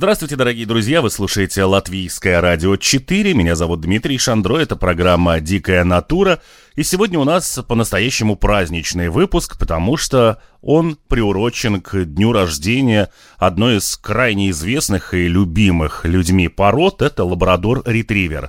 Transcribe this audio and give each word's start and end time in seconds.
Здравствуйте, 0.00 0.36
дорогие 0.36 0.64
друзья! 0.64 1.02
Вы 1.02 1.10
слушаете 1.10 1.62
Латвийское 1.62 2.40
радио 2.40 2.74
4. 2.74 3.34
Меня 3.34 3.54
зовут 3.54 3.82
Дмитрий 3.82 4.16
Шандро. 4.16 4.56
Это 4.56 4.74
программа 4.74 5.40
«Дикая 5.40 5.84
натура». 5.84 6.40
И 6.74 6.82
сегодня 6.82 7.18
у 7.18 7.24
нас 7.24 7.60
по-настоящему 7.68 8.34
праздничный 8.34 9.10
выпуск, 9.10 9.58
потому 9.58 9.98
что 9.98 10.40
он 10.62 10.96
приурочен 11.06 11.82
к 11.82 12.06
дню 12.06 12.32
рождения 12.32 13.10
одной 13.36 13.76
из 13.76 13.94
крайне 13.98 14.48
известных 14.48 15.12
и 15.12 15.28
любимых 15.28 16.06
людьми 16.06 16.48
пород. 16.48 17.02
Это 17.02 17.24
лабрадор-ретривер. 17.24 18.48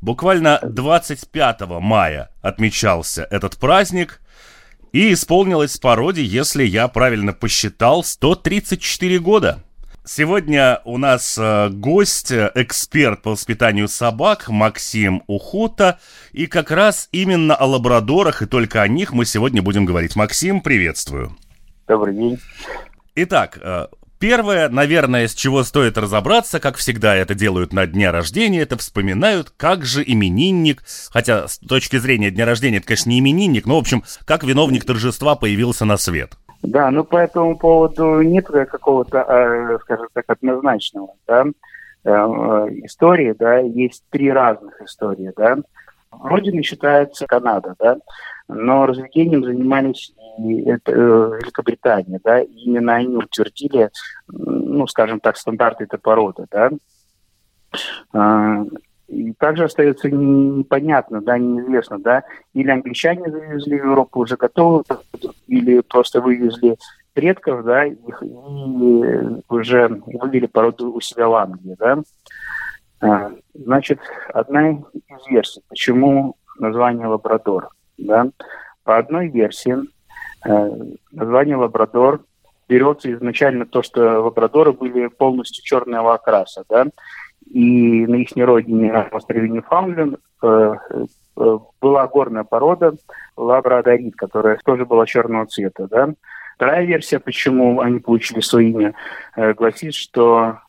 Буквально 0.00 0.58
25 0.62 1.60
мая 1.82 2.30
отмечался 2.40 3.28
этот 3.30 3.58
праздник. 3.58 4.22
И 4.94 5.12
исполнилось 5.12 5.76
породе, 5.76 6.24
если 6.24 6.64
я 6.64 6.88
правильно 6.88 7.34
посчитал, 7.34 8.02
134 8.02 9.18
года. 9.18 9.62
Сегодня 10.04 10.80
у 10.84 10.98
нас 10.98 11.38
э, 11.38 11.68
гость, 11.68 12.32
э, 12.32 12.50
эксперт 12.56 13.22
по 13.22 13.30
воспитанию 13.30 13.86
собак 13.86 14.48
Максим 14.48 15.22
Ухута. 15.28 16.00
И 16.32 16.46
как 16.46 16.72
раз 16.72 17.08
именно 17.12 17.54
о 17.54 17.66
лабрадорах 17.66 18.42
и 18.42 18.46
только 18.46 18.82
о 18.82 18.88
них 18.88 19.12
мы 19.12 19.24
сегодня 19.24 19.62
будем 19.62 19.84
говорить. 19.84 20.16
Максим, 20.16 20.60
приветствую. 20.60 21.36
Добрый 21.86 22.16
день. 22.16 22.40
Итак, 23.14 23.58
э, 23.62 23.86
Первое, 24.22 24.68
наверное, 24.68 25.26
с 25.26 25.34
чего 25.34 25.64
стоит 25.64 25.98
разобраться, 25.98 26.60
как 26.60 26.76
всегда 26.76 27.16
это 27.16 27.34
делают 27.34 27.72
на 27.72 27.88
дне 27.88 28.08
рождения, 28.08 28.60
это 28.60 28.78
вспоминают, 28.78 29.52
как 29.56 29.84
же 29.84 30.04
именинник, 30.06 30.84
хотя 31.10 31.48
с 31.48 31.58
точки 31.58 31.98
зрения 31.98 32.30
дня 32.30 32.46
рождения 32.46 32.76
это, 32.76 32.86
конечно, 32.86 33.10
не 33.10 33.18
именинник, 33.18 33.66
но, 33.66 33.74
в 33.74 33.80
общем, 33.80 34.04
как 34.24 34.44
виновник 34.44 34.84
торжества 34.84 35.34
появился 35.34 35.84
на 35.86 35.96
свет. 35.96 36.36
Да, 36.62 36.90
ну 36.90 37.04
по 37.04 37.16
этому 37.16 37.58
поводу 37.58 38.22
нет 38.22 38.46
какого-то, 38.46 39.18
э, 39.18 39.78
скажем 39.82 40.08
так, 40.12 40.24
однозначного 40.28 41.14
да, 41.26 41.44
э, 42.04 42.10
истории, 42.84 43.34
да, 43.36 43.58
есть 43.58 44.04
три 44.10 44.30
разных 44.30 44.80
истории, 44.80 45.32
да. 45.36 45.58
Родиной 46.12 46.62
считается 46.62 47.26
Канада, 47.26 47.74
да, 47.78 47.96
но 48.46 48.86
разведением 48.86 49.42
занимались 49.44 50.14
и 50.38 50.62
это, 50.62 50.92
э, 50.92 51.38
Великобритания, 51.42 52.20
да, 52.22 52.40
и 52.40 52.52
именно 52.64 52.94
они 52.94 53.16
утвердили, 53.16 53.90
ну, 54.28 54.86
скажем 54.86 55.18
так, 55.20 55.36
стандарты 55.36 55.84
этой 55.84 55.98
породы, 55.98 56.46
да. 56.50 56.70
Также 59.38 59.64
остается 59.64 60.10
непонятно, 60.10 61.20
да, 61.20 61.38
неизвестно, 61.38 61.98
да, 61.98 62.24
или 62.54 62.70
англичане 62.70 63.30
завезли 63.30 63.78
в 63.78 63.84
Европу 63.84 64.20
уже 64.20 64.36
готовы, 64.36 64.84
или 65.48 65.80
просто 65.80 66.20
вывезли 66.20 66.76
предков, 67.12 67.64
да, 67.64 67.84
их, 67.84 68.22
и 68.22 69.42
уже 69.48 69.88
вывели 70.06 70.46
породу 70.46 70.92
у 70.92 71.00
себя 71.00 71.28
в 71.28 71.34
Англии, 71.34 71.76
да. 71.78 71.98
А, 73.00 73.32
значит, 73.52 73.98
одна 74.32 74.70
из 74.70 75.26
версий, 75.28 75.62
почему 75.68 76.36
название 76.58 77.06
лабрадор, 77.06 77.68
да. 77.98 78.30
По 78.84 78.96
одной 78.96 79.28
версии 79.28 79.76
э, 80.44 80.70
название 81.12 81.56
лабрадор 81.56 82.24
берется 82.68 83.12
изначально 83.12 83.66
то, 83.66 83.82
что 83.82 84.22
лабрадоры 84.22 84.72
были 84.72 85.08
полностью 85.08 85.62
черного 85.64 86.14
окраса, 86.14 86.64
да, 86.68 86.86
и 87.52 88.06
на 88.06 88.14
их 88.16 88.28
родине, 88.34 88.92
на 88.92 89.08
острове 89.12 89.48
Ньюфаундленд, 89.48 90.18
э, 90.42 90.74
э, 91.36 91.58
была 91.80 92.06
горная 92.06 92.44
порода 92.44 92.94
лабрадорит, 93.36 94.16
которая 94.16 94.58
тоже 94.64 94.86
была 94.86 95.04
черного 95.04 95.46
цвета. 95.46 95.86
Да? 95.88 96.14
Вторая 96.56 96.86
версия, 96.86 97.18
почему 97.18 97.80
они 97.80 97.98
получили 97.98 98.40
свое 98.40 98.70
имя, 98.70 98.94
э, 99.36 99.52
гласит, 99.52 99.94
что 99.94 100.60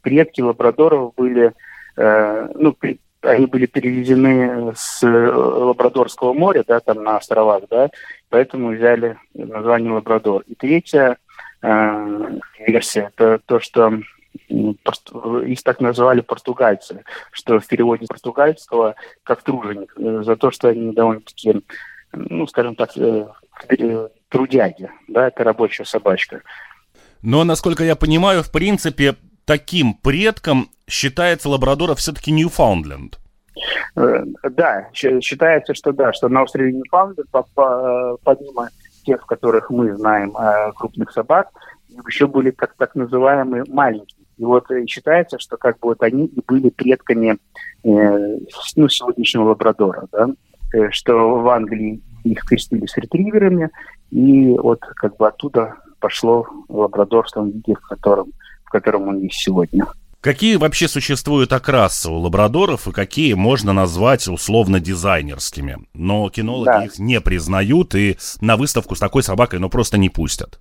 предки 0.00 0.40
лабрадоров 0.40 1.14
были, 1.16 1.52
ну, 1.96 2.74
они 3.20 3.46
были 3.46 3.66
перевезены 3.66 4.72
с 4.74 5.06
Лабрадорского 5.06 6.32
моря, 6.32 6.64
да, 6.66 6.80
там 6.80 7.04
на 7.04 7.18
островах, 7.18 7.64
да, 7.70 7.90
поэтому 8.30 8.70
взяли 8.70 9.18
название 9.34 9.92
Лабрадор. 9.92 10.42
И 10.46 10.54
третья 10.54 11.18
версия, 11.62 13.10
это 13.14 13.40
то, 13.44 13.60
что 13.60 14.00
их 14.48 15.62
так 15.62 15.80
называли 15.80 16.20
португальцы, 16.20 17.04
что 17.30 17.58
в 17.60 17.66
переводе 17.66 18.06
португальского 18.06 18.94
как 19.22 19.42
труженик, 19.42 19.94
э, 19.96 20.22
за 20.22 20.36
то, 20.36 20.50
что 20.50 20.68
они 20.68 20.92
довольно-таки, 20.92 21.62
ну, 22.12 22.46
скажем 22.46 22.74
так, 22.74 22.96
э, 22.96 23.26
э, 23.68 24.08
трудяги, 24.28 24.90
да, 25.08 25.28
это 25.28 25.44
рабочая 25.44 25.84
собачка. 25.84 26.42
Но, 27.22 27.44
насколько 27.44 27.84
я 27.84 27.96
понимаю, 27.96 28.42
в 28.42 28.50
принципе, 28.50 29.16
таким 29.44 29.94
предком 29.94 30.68
считается 30.88 31.48
лабрадора 31.48 31.94
все-таки 31.94 32.32
Ньюфаундленд. 32.32 33.18
Да, 33.94 34.88
считается, 34.92 35.74
что 35.74 35.92
да, 35.92 36.12
что 36.12 36.28
на 36.28 36.42
острове 36.42 36.72
Ньюфаундленд, 36.72 37.28
помимо 38.24 38.70
тех, 39.04 39.24
которых 39.26 39.68
мы 39.70 39.94
знаем, 39.94 40.32
крупных 40.74 41.12
собак, 41.12 41.50
еще 42.06 42.26
были 42.26 42.50
как 42.50 42.74
так 42.76 42.94
называемые 42.94 43.64
маленькие 43.68 44.22
и 44.42 44.44
вот 44.44 44.70
э, 44.70 44.86
считается, 44.86 45.38
что 45.38 45.56
как 45.56 45.78
бы 45.78 45.90
вот 45.90 46.02
они 46.02 46.26
и 46.26 46.42
были 46.46 46.70
предками 46.70 47.38
э, 47.84 48.38
ну, 48.76 48.88
сегодняшнего 48.88 49.44
лабрадора, 49.44 50.08
да, 50.10 50.30
э, 50.74 50.90
что 50.90 51.40
в 51.40 51.48
Англии 51.48 52.02
их 52.24 52.44
крестили 52.44 52.86
с 52.86 52.96
ретриверами, 52.96 53.70
и 54.10 54.50
вот 54.50 54.80
как 54.80 55.16
бы 55.16 55.28
оттуда 55.28 55.76
пошло 56.00 56.46
лабрадор 56.68 57.26
в 57.26 57.30
том 57.30 57.50
виде, 57.50 57.74
в 57.74 57.86
котором, 57.86 58.32
в 58.64 58.70
котором 58.70 59.08
он 59.08 59.20
есть 59.20 59.36
сегодня. 59.36 59.86
Какие 60.20 60.54
вообще 60.56 60.86
существуют 60.86 61.52
окрасы 61.52 62.08
у 62.08 62.14
лабрадоров 62.14 62.86
и 62.86 62.92
какие 62.92 63.34
можно 63.34 63.72
назвать 63.72 64.28
условно 64.28 64.78
дизайнерскими? 64.78 65.78
Но 65.94 66.28
кинологи 66.30 66.66
да. 66.66 66.84
их 66.84 66.98
не 67.00 67.20
признают 67.20 67.96
и 67.96 68.16
на 68.40 68.56
выставку 68.56 68.94
с 68.94 69.00
такой 69.00 69.24
собакой 69.24 69.58
ну 69.58 69.68
просто 69.68 69.98
не 69.98 70.10
пустят. 70.10 70.60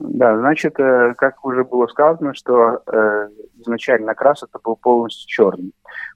Да, 0.00 0.34
значит, 0.38 0.80
э, 0.80 1.14
как 1.14 1.44
уже 1.44 1.62
было 1.62 1.86
сказано, 1.86 2.32
что 2.32 2.82
э, 2.86 3.28
изначально 3.58 4.12
окрас 4.12 4.42
это 4.42 4.58
был 4.58 4.76
полностью 4.76 5.28
черный. 5.28 5.74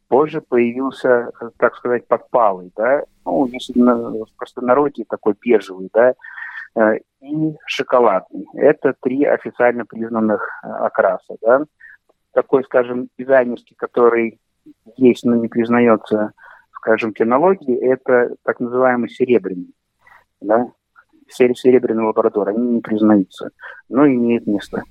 Позже 0.08 0.40
появился, 0.40 1.30
э, 1.38 1.50
так 1.58 1.76
сказать, 1.76 2.08
подпалый, 2.08 2.72
да, 2.74 3.02
ну, 3.26 3.44
если 3.46 3.78
в 3.78 4.36
простонародье 4.38 5.04
такой 5.06 5.34
бежевый, 5.38 5.90
да, 5.92 6.14
и 7.20 7.54
шоколадный. 7.66 8.46
Это 8.54 8.94
три 9.00 9.24
официально 9.24 9.84
признанных 9.84 10.48
окраса, 10.62 11.36
да. 11.42 11.64
Такой, 12.32 12.64
скажем, 12.64 13.08
дизайнерский, 13.18 13.76
который 13.76 14.40
есть, 14.96 15.24
но 15.24 15.36
не 15.36 15.48
признается, 15.48 16.32
скажем, 16.72 17.12
кинологии, 17.12 17.76
это 17.76 18.34
так 18.44 18.60
называемый 18.60 19.10
серебряный, 19.10 19.74
да, 20.40 20.72
серебряный 21.30 22.04
лабрадор, 22.04 22.48
они 22.48 22.74
не 22.74 22.80
признаются, 22.80 23.50
но 23.88 24.06
имеют 24.06 24.46
место 24.46 24.82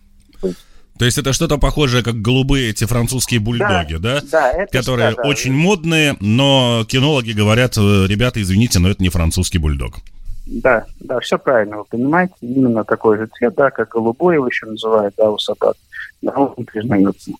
То 0.41 1.05
есть 1.05 1.17
это 1.17 1.33
что-то 1.33 1.57
похожее, 1.57 2.03
как 2.03 2.15
голубые 2.15 2.69
эти 2.69 2.85
французские 2.85 3.39
бульдоги, 3.39 3.95
да? 3.95 4.21
Да, 4.21 4.21
да 4.31 4.51
это 4.51 4.77
Которые 4.77 5.11
да, 5.11 5.23
да. 5.23 5.29
очень 5.29 5.53
модные, 5.53 6.15
но 6.19 6.85
кинологи 6.87 7.31
говорят, 7.31 7.77
э, 7.77 8.05
ребята, 8.07 8.41
извините, 8.41 8.79
но 8.79 8.89
это 8.89 9.01
не 9.01 9.09
французский 9.09 9.57
бульдог. 9.57 9.95
Да, 10.45 10.85
да, 10.99 11.19
все 11.19 11.37
правильно, 11.37 11.77
вы 11.77 11.85
понимаете, 11.85 12.33
именно 12.41 12.83
такой 12.83 13.17
же 13.17 13.27
цвет, 13.27 13.55
да, 13.55 13.71
как 13.71 13.89
голубой 13.89 14.35
его 14.35 14.47
еще 14.47 14.65
называют, 14.65 15.15
да, 15.17 15.31
у 15.31 15.37
собак, 15.37 15.75
да, 16.21 16.31
он 16.33 16.53
не 16.57 16.65
признается. 16.65 17.31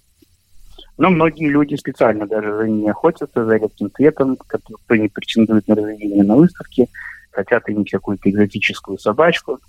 Но 0.98 1.10
многие 1.10 1.50
люди 1.50 1.75
специально 1.75 2.28
даже 2.28 2.56
за 2.56 2.68
ними 2.68 2.89
охотятся, 2.89 3.46
за 3.46 3.56
редким 3.56 3.92
цветом, 3.92 4.38
кто 4.38 4.96
не 4.96 5.10
претендует 5.10 5.68
на 5.68 5.75
разведение 5.75 6.24
на 6.24 6.36
выставке, 6.36 6.88
хотят 7.34 7.70
иметь 7.70 7.92
какую-то 7.92 8.30
экзотическую 8.30 8.98
собачку. 8.98 9.60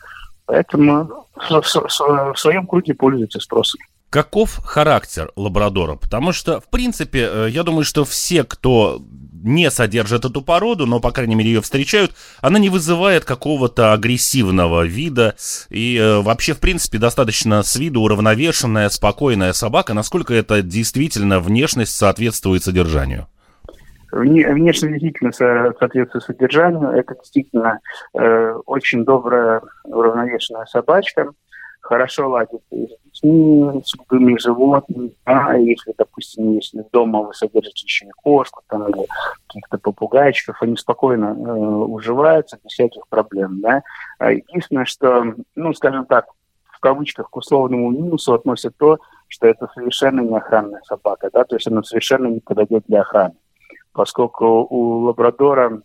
Поэтому 0.46 1.26
в 1.34 2.36
своем 2.36 2.66
круге 2.66 2.94
пользуются 2.94 3.40
спросом. 3.40 3.80
Каков 4.10 4.60
характер 4.64 5.32
лабрадора? 5.34 5.96
Потому 5.96 6.32
что, 6.32 6.60
в 6.60 6.68
принципе, 6.68 7.28
э, 7.28 7.48
я 7.50 7.64
думаю, 7.64 7.84
что 7.84 8.04
все, 8.04 8.44
кто 8.44 9.02
не 9.42 9.70
содержит 9.72 10.24
эту 10.24 10.40
породу, 10.40 10.86
но, 10.86 11.00
по 11.00 11.10
крайней 11.10 11.34
мере, 11.34 11.50
ее 11.50 11.60
встречают, 11.60 12.14
она 12.40 12.60
не 12.60 12.68
вызывает 12.68 13.24
какого-то 13.24 13.92
агрессивного 13.92 14.86
вида. 14.86 15.34
И 15.68 15.96
э, 15.96 16.20
вообще, 16.20 16.54
в 16.54 16.60
принципе, 16.60 16.98
достаточно 16.98 17.64
с 17.64 17.74
виду 17.74 18.02
уравновешенная, 18.02 18.88
спокойная 18.88 19.52
собака. 19.52 19.94
Насколько 19.94 20.32
это 20.32 20.62
действительно 20.62 21.40
внешность 21.40 21.96
соответствует 21.96 22.62
содержанию? 22.62 23.26
Внешне 24.14 24.90
действительно 24.90 25.32
соответствует 25.32 26.24
содержанию. 26.24 26.90
Это 26.90 27.14
действительно 27.14 27.80
э, 28.14 28.52
очень 28.66 29.04
добрая, 29.04 29.62
уравновешенная 29.84 30.66
собачка 30.66 31.32
хорошо 31.84 32.30
ладит 32.30 32.62
с 32.70 33.20
детьми, 33.20 33.82
с 33.84 33.94
любыми 33.94 34.38
животными. 34.38 35.12
А 35.24 35.56
если, 35.56 35.94
допустим, 35.96 36.52
если 36.52 36.84
дома 36.92 37.20
вы 37.22 37.34
содержите 37.34 37.84
еще 37.84 38.06
и 38.06 38.10
кошку 38.22 38.62
там, 38.68 38.88
или 38.88 39.06
каких-то 39.46 39.78
попугайчиков, 39.78 40.62
они 40.62 40.76
спокойно 40.76 41.26
э, 41.26 41.50
уживаются 41.50 42.58
без 42.64 42.72
всяких 42.72 43.06
проблем. 43.08 43.60
Да? 43.60 43.82
А 44.18 44.32
единственное, 44.32 44.86
что, 44.86 45.34
ну, 45.54 45.74
скажем 45.74 46.06
так, 46.06 46.26
в 46.64 46.80
кавычках 46.80 47.28
к 47.28 47.36
условному 47.36 47.90
минусу 47.90 48.32
относят 48.32 48.74
то, 48.78 48.98
что 49.28 49.46
это 49.46 49.68
совершенно 49.74 50.20
не 50.20 50.36
охранная 50.36 50.82
собака, 50.84 51.30
да, 51.32 51.44
то 51.44 51.56
есть 51.56 51.66
она 51.66 51.82
совершенно 51.82 52.26
не 52.26 52.40
подойдет 52.40 52.84
для 52.86 53.00
охраны, 53.00 53.34
поскольку 53.92 54.66
у 54.68 55.04
лабрадора, 55.04 55.82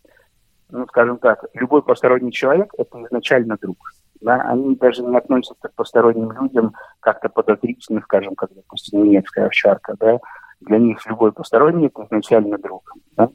ну, 0.70 0.86
скажем 0.88 1.18
так, 1.18 1.46
любой 1.54 1.82
посторонний 1.82 2.32
человек– 2.32 2.74
это 2.78 3.04
изначально 3.04 3.58
друг 3.62 3.78
да, 4.22 4.42
они 4.42 4.76
даже 4.76 5.02
не 5.02 5.18
относятся 5.18 5.68
к 5.68 5.76
посторонним 5.76 6.32
людям 6.32 6.74
как-то 7.00 7.30
подозрительно, 7.30 8.02
скажем, 8.02 8.36
как, 8.36 8.50
допустим, 8.54 9.04
немецкая 9.04 9.46
овчарка, 9.46 9.96
да, 10.00 10.20
для 10.62 10.78
них 10.78 11.06
любой 11.06 11.32
посторонний 11.32 11.88
это 11.88 12.06
изначально 12.06 12.58
друг, 12.58 12.92
да, 13.16 13.30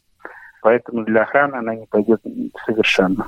поэтому 0.63 1.05
для 1.05 1.23
охраны 1.23 1.57
она 1.57 1.75
не 1.75 1.87
пойдет 1.87 2.23
совершенно. 2.67 3.27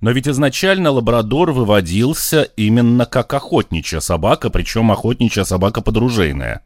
Но 0.00 0.10
ведь 0.10 0.26
изначально 0.26 0.90
лабрадор 0.90 1.52
выводился 1.52 2.42
именно 2.56 3.06
как 3.06 3.32
охотничья 3.34 4.00
собака, 4.00 4.50
причем 4.50 4.90
охотничья 4.90 5.44
собака 5.44 5.80
подружейная. 5.80 6.62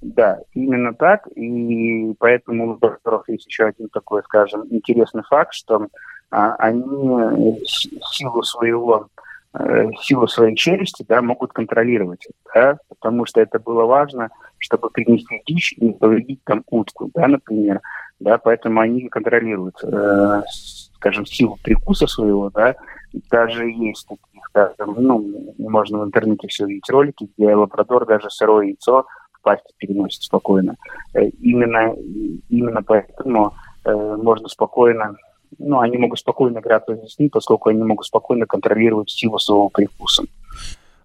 Да, 0.00 0.38
именно 0.54 0.94
так. 0.94 1.26
И 1.34 2.14
поэтому 2.18 2.64
у 2.64 2.68
лабрадоров 2.70 3.28
есть 3.28 3.46
еще 3.46 3.64
один 3.64 3.88
такой, 3.88 4.22
скажем, 4.24 4.66
интересный 4.70 5.22
факт, 5.24 5.54
что 5.54 5.88
а, 6.30 6.54
они 6.54 7.60
силу 8.12 8.42
своего 8.42 9.08
э, 9.54 9.90
силу 10.02 10.28
своей 10.28 10.54
челюсти 10.54 11.04
да, 11.08 11.22
могут 11.22 11.52
контролировать, 11.52 12.26
да, 12.54 12.78
потому 12.88 13.26
что 13.26 13.40
это 13.40 13.58
было 13.58 13.84
важно, 13.84 14.28
чтобы 14.58 14.90
принести 14.90 15.42
дичь 15.46 15.72
и 15.72 15.86
не 15.86 15.92
повредить 15.92 16.44
там 16.44 16.64
утку, 16.70 17.10
да, 17.14 17.26
например, 17.26 17.80
да, 18.20 18.38
поэтому 18.38 18.80
они 18.80 19.08
контролируют, 19.08 19.82
э, 19.82 20.42
скажем, 20.94 21.24
силу 21.24 21.58
прикуса 21.62 22.06
своего, 22.06 22.50
да, 22.50 22.76
даже 23.30 23.68
есть 23.68 24.06
таких, 24.06 24.50
да, 24.54 24.74
там, 24.76 24.94
ну, 24.98 25.54
можно 25.58 26.00
в 26.00 26.04
интернете 26.04 26.48
все 26.48 26.66
видеть 26.66 26.90
ролики, 26.90 27.28
где 27.36 27.54
лабрадор 27.54 28.06
даже 28.06 28.30
сырое 28.30 28.66
яйцо 28.66 29.06
пасть 29.48 29.64
переносит 29.78 30.22
спокойно. 30.22 30.76
Э, 31.14 31.24
именно, 31.40 31.94
именно 32.50 32.82
поэтому 32.82 33.54
э, 33.84 34.16
можно 34.22 34.48
спокойно 34.48 35.16
ну, 35.58 35.80
они 35.80 35.96
могут 35.96 36.18
спокойно 36.18 36.58
играться 36.58 36.94
с 36.94 37.00
детьми, 37.00 37.30
поскольку 37.30 37.70
они 37.70 37.82
могут 37.82 38.06
спокойно 38.06 38.44
контролировать 38.44 39.08
силу 39.08 39.38
своего 39.38 39.70
привкуса. 39.70 40.24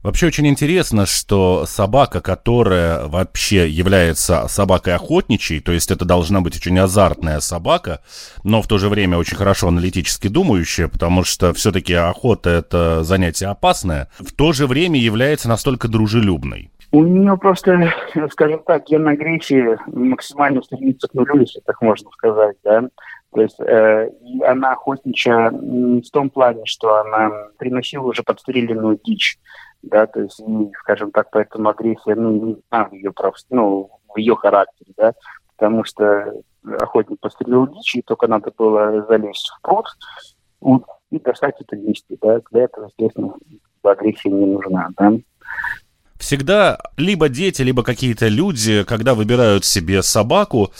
Вообще 0.01 0.27
очень 0.27 0.47
интересно, 0.47 1.05
что 1.05 1.63
собака, 1.65 2.19
которая 2.19 3.07
вообще 3.07 3.69
является 3.69 4.49
собакой 4.49 4.95
охотничьей, 4.95 5.61
то 5.61 5.71
есть 5.71 5.91
это 5.91 6.03
должна 6.03 6.41
быть 6.41 6.57
очень 6.57 6.77
азартная 6.77 7.39
собака, 7.39 8.01
но 8.43 8.61
в 8.61 8.67
то 8.67 8.77
же 8.77 8.89
время 8.89 9.17
очень 9.17 9.37
хорошо 9.37 9.69
аналитически 9.69 10.27
думающая, 10.27 10.89
потому 10.89 11.23
что 11.23 11.53
все-таки 11.53 11.93
охота 11.93 12.49
это 12.49 13.05
занятие 13.05 13.47
опасное, 13.47 14.09
в 14.19 14.33
то 14.33 14.51
же 14.51 14.67
время 14.67 14.99
является 14.99 15.47
настолько 15.47 15.87
дружелюбной. 15.87 16.72
У 16.93 17.01
нее 17.01 17.35
просто, 17.37 17.91
скажем 18.29 18.61
так, 18.61 18.85
ген 18.85 19.07
агрессии 19.07 19.79
максимально 19.87 20.61
стремится 20.61 21.07
к 21.07 21.15
нулю, 21.15 21.39
если 21.39 21.59
так 21.61 21.81
можно 21.81 22.07
сказать, 22.11 22.55
да. 22.63 22.87
То 23.33 23.41
есть 23.41 23.59
э, 23.59 24.11
она 24.45 24.73
охотничья 24.73 25.49
в 25.49 26.07
том 26.11 26.29
плане, 26.29 26.61
что 26.65 26.97
она 26.97 27.31
приносила 27.57 28.03
уже 28.03 28.21
подстреленную 28.21 28.99
дичь, 29.03 29.39
да, 29.81 30.05
то 30.05 30.21
есть, 30.21 30.39
и, 30.39 30.71
скажем 30.81 31.09
так, 31.11 31.29
поэтому 31.31 31.69
агрессия, 31.69 32.13
ну, 32.13 32.31
не 32.31 32.61
знаю, 32.69 32.89
ее, 32.91 33.11
прав... 33.11 33.37
ну, 33.49 33.89
в 34.13 34.17
ее 34.19 34.35
характере, 34.35 34.93
да, 34.95 35.13
потому 35.57 35.85
что 35.85 36.31
охотник 36.79 37.19
подстрелил 37.19 37.65
дичь, 37.69 37.95
и 37.95 38.01
только 38.03 38.27
надо 38.27 38.51
было 38.55 39.03
залезть 39.07 39.49
в 39.49 39.61
пруд 39.63 39.87
и 41.09 41.19
достать 41.19 41.55
это 41.59 41.75
вместе, 41.75 42.17
да, 42.21 42.39
для 42.51 42.65
этого, 42.65 42.85
естественно, 42.85 43.33
агрессия 43.81 44.29
не 44.29 44.45
нужна, 44.45 44.89
да 44.95 45.13
всегда 46.23 46.79
либо 46.97 47.29
дети, 47.29 47.61
либо 47.61 47.83
какие-то 47.83 48.27
люди, 48.27 48.83
когда 48.83 49.13
выбирают 49.13 49.65
себе 49.65 50.01
собаку, 50.01 50.71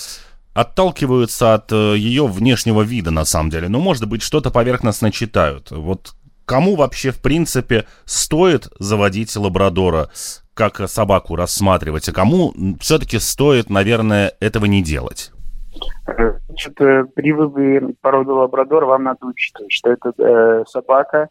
отталкиваются 0.54 1.54
от 1.54 1.72
э, 1.72 1.95
ее 1.98 2.28
внешнего 2.28 2.81
вида, 2.81 3.12
на 3.12 3.25
самом 3.25 3.50
деле. 3.50 3.69
Ну, 3.69 3.80
может 3.80 4.07
быть, 4.07 4.22
что-то 4.22 4.51
поверхностно 4.51 5.12
читают. 5.12 5.72
Вот 5.72 6.16
кому 6.45 6.75
вообще, 6.75 7.12
в 7.12 7.22
принципе, 7.22 7.86
стоит 8.06 8.69
заводить 8.80 9.36
лабрадора, 9.36 10.10
как 10.54 10.88
собаку 10.88 11.36
рассматривать, 11.36 12.07
а 12.07 12.13
кому 12.13 12.54
все-таки 12.80 13.19
стоит, 13.19 13.69
наверное, 13.69 14.34
этого 14.39 14.66
не 14.66 14.81
делать? 14.81 15.31
Значит, 16.48 16.80
э, 16.81 17.06
при 17.16 17.31
выборе 17.34 17.96
породы 18.01 18.31
лабрадора 18.31 18.86
вам 18.86 19.04
надо 19.04 19.25
учитывать, 19.25 19.72
что 19.72 19.92
это 19.92 20.13
э, 20.18 20.63
собака 20.68 21.18
э, 21.18 21.28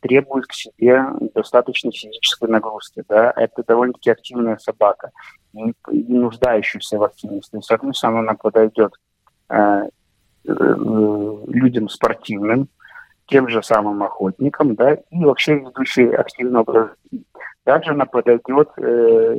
требует 0.00 0.46
к 0.46 0.52
себе 0.52 1.04
достаточно 1.34 1.90
физической 1.92 2.48
нагрузки. 2.48 3.04
Да? 3.08 3.32
Это 3.36 3.62
довольно-таки 3.64 4.10
активная 4.10 4.58
собака 4.58 5.10
не, 5.52 5.74
нуждающихся 5.90 6.98
в 6.98 7.02
активности. 7.02 7.58
Соответственно, 7.62 8.20
она 8.20 8.34
подойдет 8.34 8.92
э, 9.48 9.82
э, 10.46 10.74
людям 11.46 11.88
спортивным, 11.88 12.68
тем 13.28 13.48
же 13.48 13.62
самым 13.62 14.02
охотникам, 14.02 14.74
да, 14.74 14.94
и 14.94 15.24
вообще 15.24 15.56
ведущие 15.56 16.16
активный 16.16 16.60
образ. 16.60 16.90
Также 17.64 17.90
она 17.90 18.06
подойдет 18.06 18.70
э, 18.78 19.34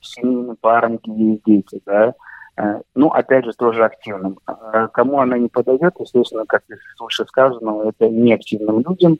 семейным 0.00 0.56
парам, 0.60 0.98
где 1.02 1.40
дети, 1.44 1.80
да, 1.84 2.14
э, 2.56 2.80
ну, 2.94 3.08
опять 3.08 3.44
же, 3.44 3.52
тоже 3.52 3.84
активным. 3.84 4.38
А 4.46 4.86
кому 4.88 5.18
она 5.18 5.36
не 5.36 5.48
подойдет, 5.48 5.94
естественно, 5.98 6.44
как 6.46 6.62
выше 7.00 7.24
сказано, 7.26 7.88
это 7.88 8.08
неактивным 8.08 8.84
людям, 8.88 9.18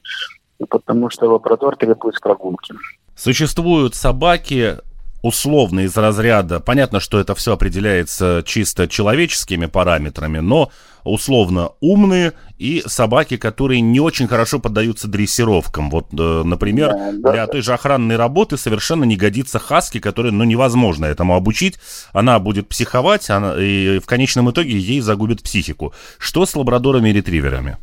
потому 0.69 1.09
что 1.09 1.27
лабрадор 1.27 1.75
требует 1.75 2.19
прогулки. 2.21 2.73
Существуют 3.15 3.95
собаки, 3.95 4.77
условно 5.25 5.81
из 5.81 5.97
разряда, 5.97 6.59
понятно, 6.59 6.99
что 6.99 7.19
это 7.19 7.33
все 7.33 7.53
определяется 7.53 8.43
чисто 8.45 8.87
человеческими 8.87 9.65
параметрами, 9.65 10.37
но 10.37 10.69
условно 11.03 11.71
умные 11.79 12.33
и 12.59 12.83
собаки, 12.85 13.37
которые 13.37 13.81
не 13.81 13.99
очень 13.99 14.27
хорошо 14.27 14.59
поддаются 14.59 15.07
дрессировкам. 15.07 15.89
Вот, 15.89 16.07
э, 16.13 16.43
например, 16.43 16.91
да, 16.91 17.11
да. 17.13 17.31
для 17.31 17.47
той 17.47 17.61
же 17.61 17.73
охранной 17.73 18.17
работы 18.17 18.57
совершенно 18.57 19.03
не 19.03 19.15
годится 19.15 19.57
хаски, 19.57 19.99
которой, 19.99 20.31
ну, 20.31 20.43
невозможно 20.43 21.05
этому 21.05 21.35
обучить. 21.35 21.79
Она 22.13 22.39
будет 22.39 22.69
психовать, 22.69 23.29
она, 23.29 23.55
и 23.57 23.99
в 23.99 24.05
конечном 24.05 24.51
итоге 24.51 24.77
ей 24.77 24.99
загубит 25.01 25.41
психику. 25.41 25.93
Что 26.19 26.45
с 26.45 26.55
лабрадорами 26.55 27.09
и 27.09 27.13
ретриверами? 27.13 27.77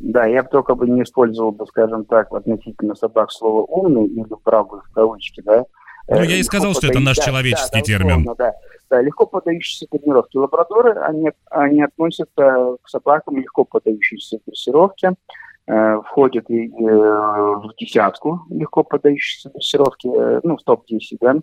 Да, 0.00 0.26
я 0.26 0.42
бы 0.42 0.48
только 0.48 0.74
бы 0.74 0.88
не 0.88 1.02
использовал 1.02 1.52
бы, 1.52 1.66
скажем 1.66 2.04
так, 2.04 2.32
относительно 2.32 2.94
собак 2.94 3.32
слово 3.32 3.62
«умный» 3.62 4.06
или 4.06 4.34
«правый» 4.44 4.80
в 4.82 4.92
кавычки, 4.92 5.40
да, 5.40 5.64
ну, 6.08 6.22
я 6.22 6.36
и 6.36 6.42
сказал, 6.42 6.72
что 6.72 6.86
это 6.86 7.00
наш 7.00 7.18
человеческий 7.18 7.80
да, 7.80 7.84
термин. 7.84 8.20
Условно, 8.20 8.34
да. 8.38 8.54
да, 8.88 9.02
легко 9.02 9.26
поддающиеся 9.26 9.86
тренировке. 9.90 10.38
Лабрадоры, 10.38 10.94
они, 11.00 11.30
они 11.50 11.82
относятся 11.82 12.76
к 12.82 12.88
собакам, 12.88 13.36
легко 13.36 13.64
поддающиеся 13.64 14.38
дрессировке, 14.46 15.12
э, 15.66 16.00
входят 16.06 16.48
и, 16.48 16.68
э, 16.68 16.70
в 16.70 17.74
десятку 17.78 18.40
легко 18.48 18.84
поддающиеся 18.84 19.50
дрессировке, 19.50 20.08
э, 20.08 20.40
ну, 20.44 20.56
в 20.56 20.62
топ-10, 20.62 21.18
да. 21.20 21.36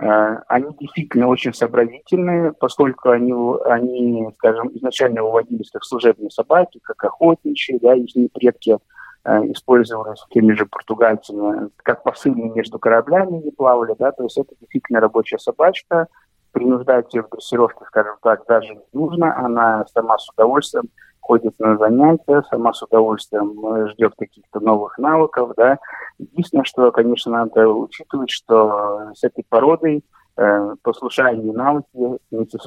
Э, 0.00 0.38
они 0.48 0.74
действительно 0.78 1.28
очень 1.28 1.54
сообразительные, 1.54 2.52
поскольку 2.52 3.10
они, 3.10 3.32
они, 3.64 4.28
скажем, 4.38 4.68
изначально 4.76 5.22
выводились 5.22 5.70
как 5.70 5.84
служебные 5.84 6.30
собаки, 6.30 6.80
как 6.82 7.02
охотничьи, 7.04 7.78
да, 7.80 7.94
их 7.94 8.32
предки 8.32 8.78
Э, 9.24 9.40
использовались 9.52 10.24
теми 10.30 10.54
же 10.54 10.64
португальцами, 10.64 11.68
как 11.82 12.02
посыльные 12.02 12.50
между 12.50 12.78
кораблями 12.78 13.42
не 13.44 13.50
плавали, 13.50 13.94
да, 13.98 14.10
то 14.10 14.22
есть 14.22 14.38
это 14.38 14.54
действительно 14.58 15.00
рабочая 15.00 15.38
собачка, 15.38 16.06
принуждать 16.52 17.12
ее 17.12 17.24
в 17.24 17.28
дрессировке, 17.28 17.84
скажем 17.88 18.16
так, 18.22 18.46
даже 18.46 18.74
не 18.74 18.80
нужно, 18.94 19.36
она 19.36 19.84
сама 19.92 20.16
с 20.16 20.30
удовольствием 20.30 20.88
ходит 21.28 21.58
на 21.58 21.76
занятия, 21.76 22.42
сама 22.50 22.72
с 22.72 22.82
удовольствием 22.82 23.52
э, 23.66 23.90
ждет 23.90 24.14
каких-то 24.16 24.60
новых 24.60 24.96
навыков, 24.96 25.52
да. 25.58 25.78
Единственное, 26.18 26.64
что, 26.64 26.90
конечно, 26.90 27.30
надо 27.32 27.68
учитывать, 27.68 28.30
что 28.30 29.12
с 29.14 29.22
этой 29.22 29.44
породой 29.46 30.02
э, 30.38 30.74
послушание 30.82 31.52
и 31.52 31.54
навыки 31.54 31.86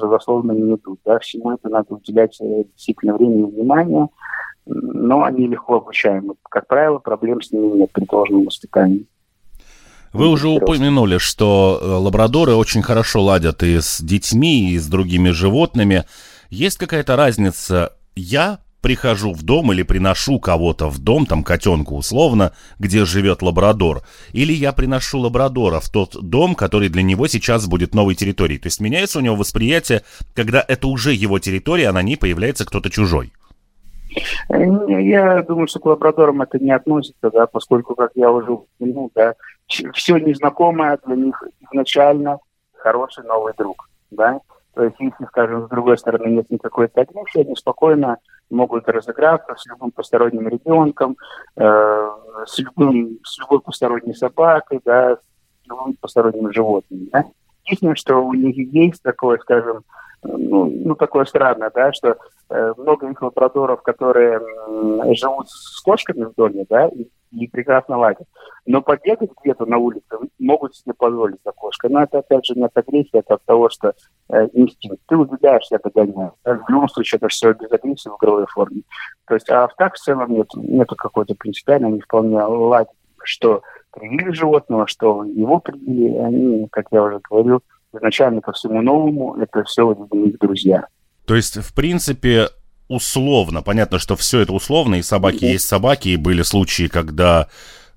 родословными 0.00 0.60
не 0.60 0.74
идут. 0.76 1.00
Да? 1.04 1.18
Всему 1.18 1.52
это 1.52 1.68
надо 1.68 1.94
уделять 1.94 2.40
э, 2.40 2.64
действительно 2.72 3.16
время 3.16 3.40
и 3.40 3.50
внимание, 3.50 4.06
но 4.64 5.24
они 5.24 5.48
легко 5.48 5.78
обучаемы. 5.78 6.34
Как 6.48 6.68
правило, 6.68 7.00
проблем 7.00 7.42
с 7.42 7.50
ними 7.50 7.78
нет 7.78 7.90
при 7.90 8.04
должном 8.04 8.44
воспитании. 8.44 9.08
Вы 10.12 10.28
уже 10.28 10.48
упомянули, 10.48 11.18
что 11.18 11.80
э, 11.82 11.84
лабрадоры 11.84 12.54
очень 12.54 12.82
хорошо 12.82 13.24
ладят 13.24 13.64
и 13.64 13.80
с 13.80 14.00
детьми, 14.00 14.70
и 14.70 14.78
с 14.78 14.86
другими 14.86 15.30
животными. 15.30 16.04
Есть 16.48 16.78
какая-то 16.78 17.16
разница? 17.16 17.96
Я 18.14 18.58
прихожу 18.82 19.32
в 19.32 19.42
дом 19.42 19.72
или 19.72 19.84
приношу 19.84 20.40
кого-то 20.40 20.88
в 20.88 20.98
дом, 20.98 21.24
там 21.24 21.44
котенку 21.44 21.96
условно, 21.96 22.52
где 22.78 23.04
живет 23.04 23.40
лабрадор, 23.40 24.02
или 24.32 24.52
я 24.52 24.72
приношу 24.72 25.20
лабрадора 25.20 25.80
в 25.80 25.88
тот 25.88 26.16
дом, 26.20 26.54
который 26.54 26.88
для 26.88 27.02
него 27.02 27.28
сейчас 27.28 27.66
будет 27.66 27.94
новой 27.94 28.16
территорией. 28.16 28.58
То 28.58 28.66
есть 28.66 28.80
меняется 28.80 29.20
у 29.20 29.22
него 29.22 29.36
восприятие, 29.36 30.02
когда 30.34 30.64
это 30.66 30.88
уже 30.88 31.14
его 31.14 31.38
территория, 31.38 31.88
а 31.88 31.92
на 31.92 32.02
ней 32.02 32.16
появляется 32.16 32.66
кто-то 32.66 32.90
чужой. 32.90 33.32
Я 34.50 35.42
думаю, 35.42 35.68
что 35.68 35.78
к 35.78 35.86
лабрадорам 35.86 36.42
это 36.42 36.58
не 36.58 36.72
относится, 36.72 37.30
да, 37.30 37.46
поскольку, 37.46 37.94
как 37.94 38.10
я 38.14 38.30
уже 38.30 38.52
упомянул, 38.52 39.10
да, 39.14 39.34
все 39.66 40.18
незнакомое 40.18 40.98
для 41.06 41.16
них 41.16 41.42
изначально 41.70 42.38
хороший 42.76 43.24
новый 43.24 43.54
друг, 43.56 43.88
да. 44.10 44.40
То 44.74 44.84
есть, 44.84 44.96
если, 44.98 45.24
скажем, 45.26 45.66
с 45.66 45.68
другой 45.68 45.98
стороны 45.98 46.30
нет 46.30 46.50
никакой 46.50 46.86
агрессии, 46.86 47.40
они 47.40 47.54
спокойно 47.56 48.18
могут 48.50 48.88
разыграться 48.88 49.54
с 49.56 49.66
любым 49.66 49.90
посторонним 49.90 50.48
ребенком, 50.48 51.16
э, 51.56 52.10
с, 52.46 52.58
любым, 52.58 53.18
с 53.22 53.38
любой 53.38 53.60
посторонней 53.60 54.14
собакой, 54.14 54.80
да, 54.84 55.16
с 55.16 55.68
любым 55.68 55.94
посторонним 56.00 56.52
животным. 56.52 57.08
Да. 57.12 57.24
Единственное, 57.64 57.94
что 57.96 58.16
у 58.16 58.34
них 58.34 58.56
есть 58.72 59.02
такое, 59.02 59.38
скажем, 59.38 59.84
ну, 60.22 60.66
ну 60.66 60.94
такое 60.94 61.24
странное, 61.24 61.70
да, 61.74 61.92
что 61.92 62.16
э, 62.48 62.74
много 62.76 63.10
их 63.10 63.20
лабрадоров, 63.20 63.82
которые 63.82 64.40
э, 64.40 65.14
живут 65.14 65.48
с 65.50 65.80
кошками 65.82 66.24
в 66.24 66.34
доме, 66.34 66.64
да, 66.68 66.88
и, 66.88 67.08
и 67.32 67.48
прекрасно 67.48 67.98
ладят. 67.98 68.28
Но 68.66 68.82
побегать 68.82 69.30
где-то 69.42 69.66
на 69.66 69.78
улице 69.78 70.06
могут 70.38 70.76
себе 70.76 70.94
позволить 70.94 71.40
за 71.44 71.52
кошкой. 71.52 71.90
Но 71.90 72.02
это, 72.02 72.18
опять 72.18 72.46
же, 72.46 72.54
не 72.54 72.64
от 72.64 72.76
агрессии, 72.76 73.18
это 73.18 73.34
от 73.34 73.44
того, 73.44 73.68
что 73.70 73.94
э, 74.28 74.48
инстинкт. 74.52 75.00
Ты 75.08 75.16
убегаешься, 75.16 75.76
это 75.76 75.90
гоняешь. 75.90 76.32
В 76.44 76.68
любом 76.68 76.88
случае, 76.88 77.18
это 77.18 77.28
все 77.28 77.52
без 77.54 77.70
агрессии 77.72 78.08
в 78.08 78.16
игровой 78.16 78.46
форме. 78.46 78.82
То 79.26 79.34
есть, 79.34 79.50
а 79.50 79.66
в 79.66 79.74
так 79.76 79.94
в 79.94 79.98
целом 79.98 80.32
нет, 80.32 80.48
нету 80.54 80.94
какой-то 80.94 81.34
принципиальной, 81.34 81.88
они 81.88 82.00
вполне 82.00 82.40
ладят, 82.42 82.92
что 83.24 83.62
привили 83.92 84.30
животного, 84.32 84.86
что 84.86 85.24
его 85.24 85.58
привили, 85.58 86.16
они, 86.18 86.68
как 86.70 86.86
я 86.90 87.02
уже 87.02 87.20
говорил, 87.28 87.62
изначально 87.92 88.40
ко 88.40 88.52
всему 88.52 88.82
новому, 88.82 89.36
это 89.36 89.64
все 89.64 89.94
друзья. 90.40 90.86
То 91.26 91.34
есть, 91.34 91.56
в 91.56 91.74
принципе, 91.74 92.48
условно, 92.92 93.62
понятно, 93.62 93.98
что 93.98 94.16
все 94.16 94.40
это 94.40 94.52
условно, 94.52 94.96
и 94.96 95.02
собаки 95.02 95.44
есть 95.44 95.66
собаки, 95.66 96.08
и 96.08 96.16
были 96.16 96.42
случаи, 96.42 96.88
когда 96.88 97.48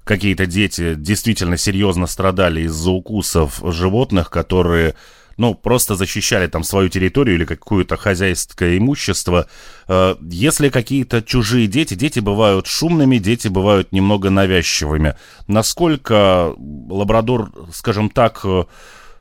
какие-то 0.04 0.46
дети 0.46 0.96
действительно 0.96 1.58
серьезно 1.58 2.08
страдали 2.08 2.62
из-за 2.62 2.92
укусов 2.92 3.62
животных, 3.64 4.30
которые 4.30 4.96
ну, 5.38 5.54
просто 5.54 5.96
защищали 5.96 6.48
там 6.48 6.64
свою 6.64 6.90
территорию 6.90 7.36
или 7.36 7.46
какое-то 7.46 7.98
хозяйское 7.98 8.78
имущество. 8.78 9.48
Э, 9.88 10.16
если 10.22 10.70
какие-то 10.70 11.22
чужие 11.22 11.68
дети, 11.68 11.94
дети 11.94 12.20
бывают 12.20 12.68
шумными, 12.68 13.18
дети 13.18 13.50
бывают 13.50 13.92
немного 13.92 14.30
навязчивыми. 14.30 15.16
Насколько 15.48 16.54
лабрадор, 16.58 17.52
скажем 17.74 18.10
так, 18.10 18.42
э, 18.46 18.64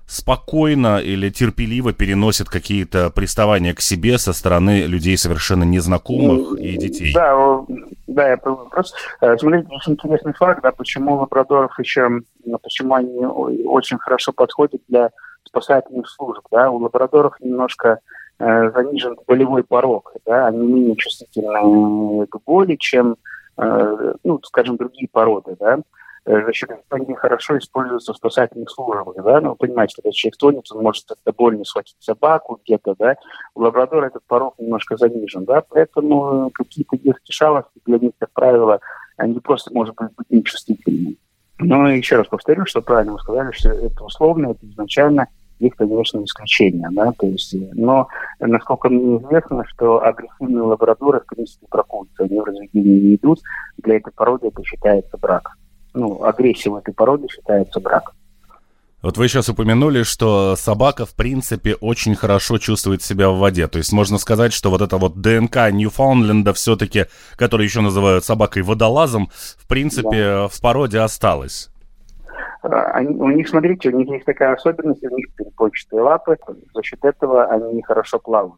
спокойно 0.07 0.99
или 0.99 1.31
терпеливо 1.31 1.93
переносит 1.93 2.49
какие-то 2.49 3.11
приставания 3.11 3.75
к 3.75 3.81
себе 3.81 4.19
со 4.19 4.33
стороны 4.33 4.83
людей 4.83 5.17
совершенно 5.17 5.65
незнакомых 5.65 6.51
ну, 6.51 6.57
и 6.57 6.77
детей. 6.77 7.13
Да, 7.15 7.65
да, 8.07 8.29
я 8.29 8.37
понял 8.37 8.57
вопрос. 8.57 8.95
Э, 9.21 9.37
смотрите, 9.39 9.69
очень 9.71 9.93
интересный 9.93 10.35
факт, 10.35 10.63
да, 10.63 10.73
почему 10.73 11.17
лабрадоров 11.17 11.79
еще, 11.79 12.21
почему 12.63 12.95
они 12.95 13.25
очень 13.27 13.99
хорошо 13.99 14.33
подходят 14.33 14.81
для 14.89 15.11
спасательных 15.45 16.09
служб, 16.09 16.43
да, 16.51 16.71
у 16.71 16.79
лабрадоров 16.79 17.35
немножко 17.41 18.01
э, 18.39 18.71
занижен 18.73 19.17
болевой 19.27 19.65
порог, 19.65 20.13
да, 20.27 20.49
они 20.49 20.67
менее 20.67 20.97
чувствительны 20.97 22.27
к 22.27 22.37
боли, 22.45 22.77
чем, 22.77 23.17
э, 23.57 24.15
ну, 24.23 24.41
скажем, 24.43 24.77
другие 24.77 25.09
породы, 25.11 25.57
да, 25.59 25.79
Э, 26.27 26.39
этого 26.39 26.79
они 26.91 27.15
хорошо 27.15 27.59
используются 27.59 28.15
в 28.15 28.17
спасательных 28.17 28.71
службах, 28.71 29.15
да, 29.23 29.41
ну, 29.43 29.51
вы 29.51 29.57
понимаете, 29.57 29.97
когда 29.97 30.11
человек 30.13 30.37
тонет, 30.39 30.73
он 30.73 30.83
может 30.83 31.05
это 31.11 31.37
больно 31.37 31.65
схватить 31.65 31.97
собаку 32.01 32.59
где-то, 32.65 32.95
да, 32.99 33.17
у 33.55 33.61
лабрадора 33.61 34.07
этот 34.07 34.23
порог 34.27 34.55
немножко 34.59 34.97
занижен, 34.97 35.45
да, 35.45 35.63
поэтому 35.69 36.51
какие-то 36.55 36.97
детские 36.97 37.33
шалости 37.33 37.79
для 37.85 37.99
них, 37.99 38.13
как 38.19 38.31
правило, 38.33 38.81
они 39.19 39.39
просто, 39.41 39.73
может 39.75 39.95
быть, 39.97 40.15
быть 40.17 40.31
нечувствительными. 40.31 41.17
Но 41.59 41.89
еще 41.89 42.17
раз 42.17 42.27
повторю, 42.27 42.65
что 42.65 42.81
правильно 42.81 43.13
вы 43.13 43.19
сказали, 43.19 43.53
что 43.53 43.69
это 43.69 44.03
условно, 44.03 44.53
это 44.53 44.67
изначально 44.67 45.29
есть, 45.59 45.77
конечно, 45.77 46.25
исключения, 46.25 46.89
да, 46.91 47.13
то 47.13 47.27
есть, 47.27 47.55
но 47.75 48.09
насколько 48.41 48.89
мне 48.89 49.19
известно, 49.19 49.63
что 49.67 50.03
агрессивные 50.03 50.63
лабрадоры, 50.63 51.21
в 51.21 51.27
принципе, 51.27 51.67
проходятся, 51.69 52.25
они 52.25 52.41
в 52.41 52.45
разведении 52.45 53.01
не 53.09 53.15
идут, 53.17 53.41
для 53.77 53.99
этой 53.99 54.13
породы 54.13 54.49
это 54.49 54.65
считается 54.65 55.19
брак 55.19 55.55
ну, 55.95 56.25
агрессия 56.25 56.71
в 56.71 56.77
этой 56.77 56.93
породе 56.93 57.29
считается 57.29 57.81
брак. 57.81 58.13
Вот 59.03 59.19
вы 59.19 59.29
сейчас 59.29 59.51
упомянули, 59.51 60.03
что 60.03 60.57
собака, 60.57 61.05
в 61.05 61.15
принципе, 61.15 61.75
очень 61.75 62.15
хорошо 62.15 62.57
чувствует 62.57 63.03
себя 63.03 63.29
в 63.29 63.37
воде. 63.37 63.69
То 63.69 63.77
есть 63.77 63.93
можно 63.93 64.17
сказать, 64.17 64.55
что 64.55 64.71
вот 64.71 64.81
это 64.81 64.97
вот 64.97 65.21
ДНК 65.21 65.71
Ньюфаундленда 65.71 66.55
все-таки, 66.55 67.05
который 67.37 67.65
еще 67.65 67.83
называют 67.83 68.25
собакой-водолазом, 68.25 69.29
в 69.31 69.69
принципе, 69.69 70.25
да. 70.25 70.49
в 70.49 70.59
породе 70.59 71.01
осталось. 71.01 71.71
А, 72.63 72.93
они, 72.93 73.15
у 73.15 73.29
них, 73.29 73.47
смотрите, 73.47 73.91
у 73.91 73.99
них 73.99 74.09
есть 74.09 74.25
такая 74.25 74.55
особенность, 74.55 75.05
у 75.05 75.15
них 75.15 75.27
перепончатые 75.37 76.01
лапы, 76.01 76.39
за 76.75 76.83
счет 76.83 77.05
этого 77.05 77.45
они 77.45 77.83
хорошо 77.83 78.19
плавают 78.19 78.55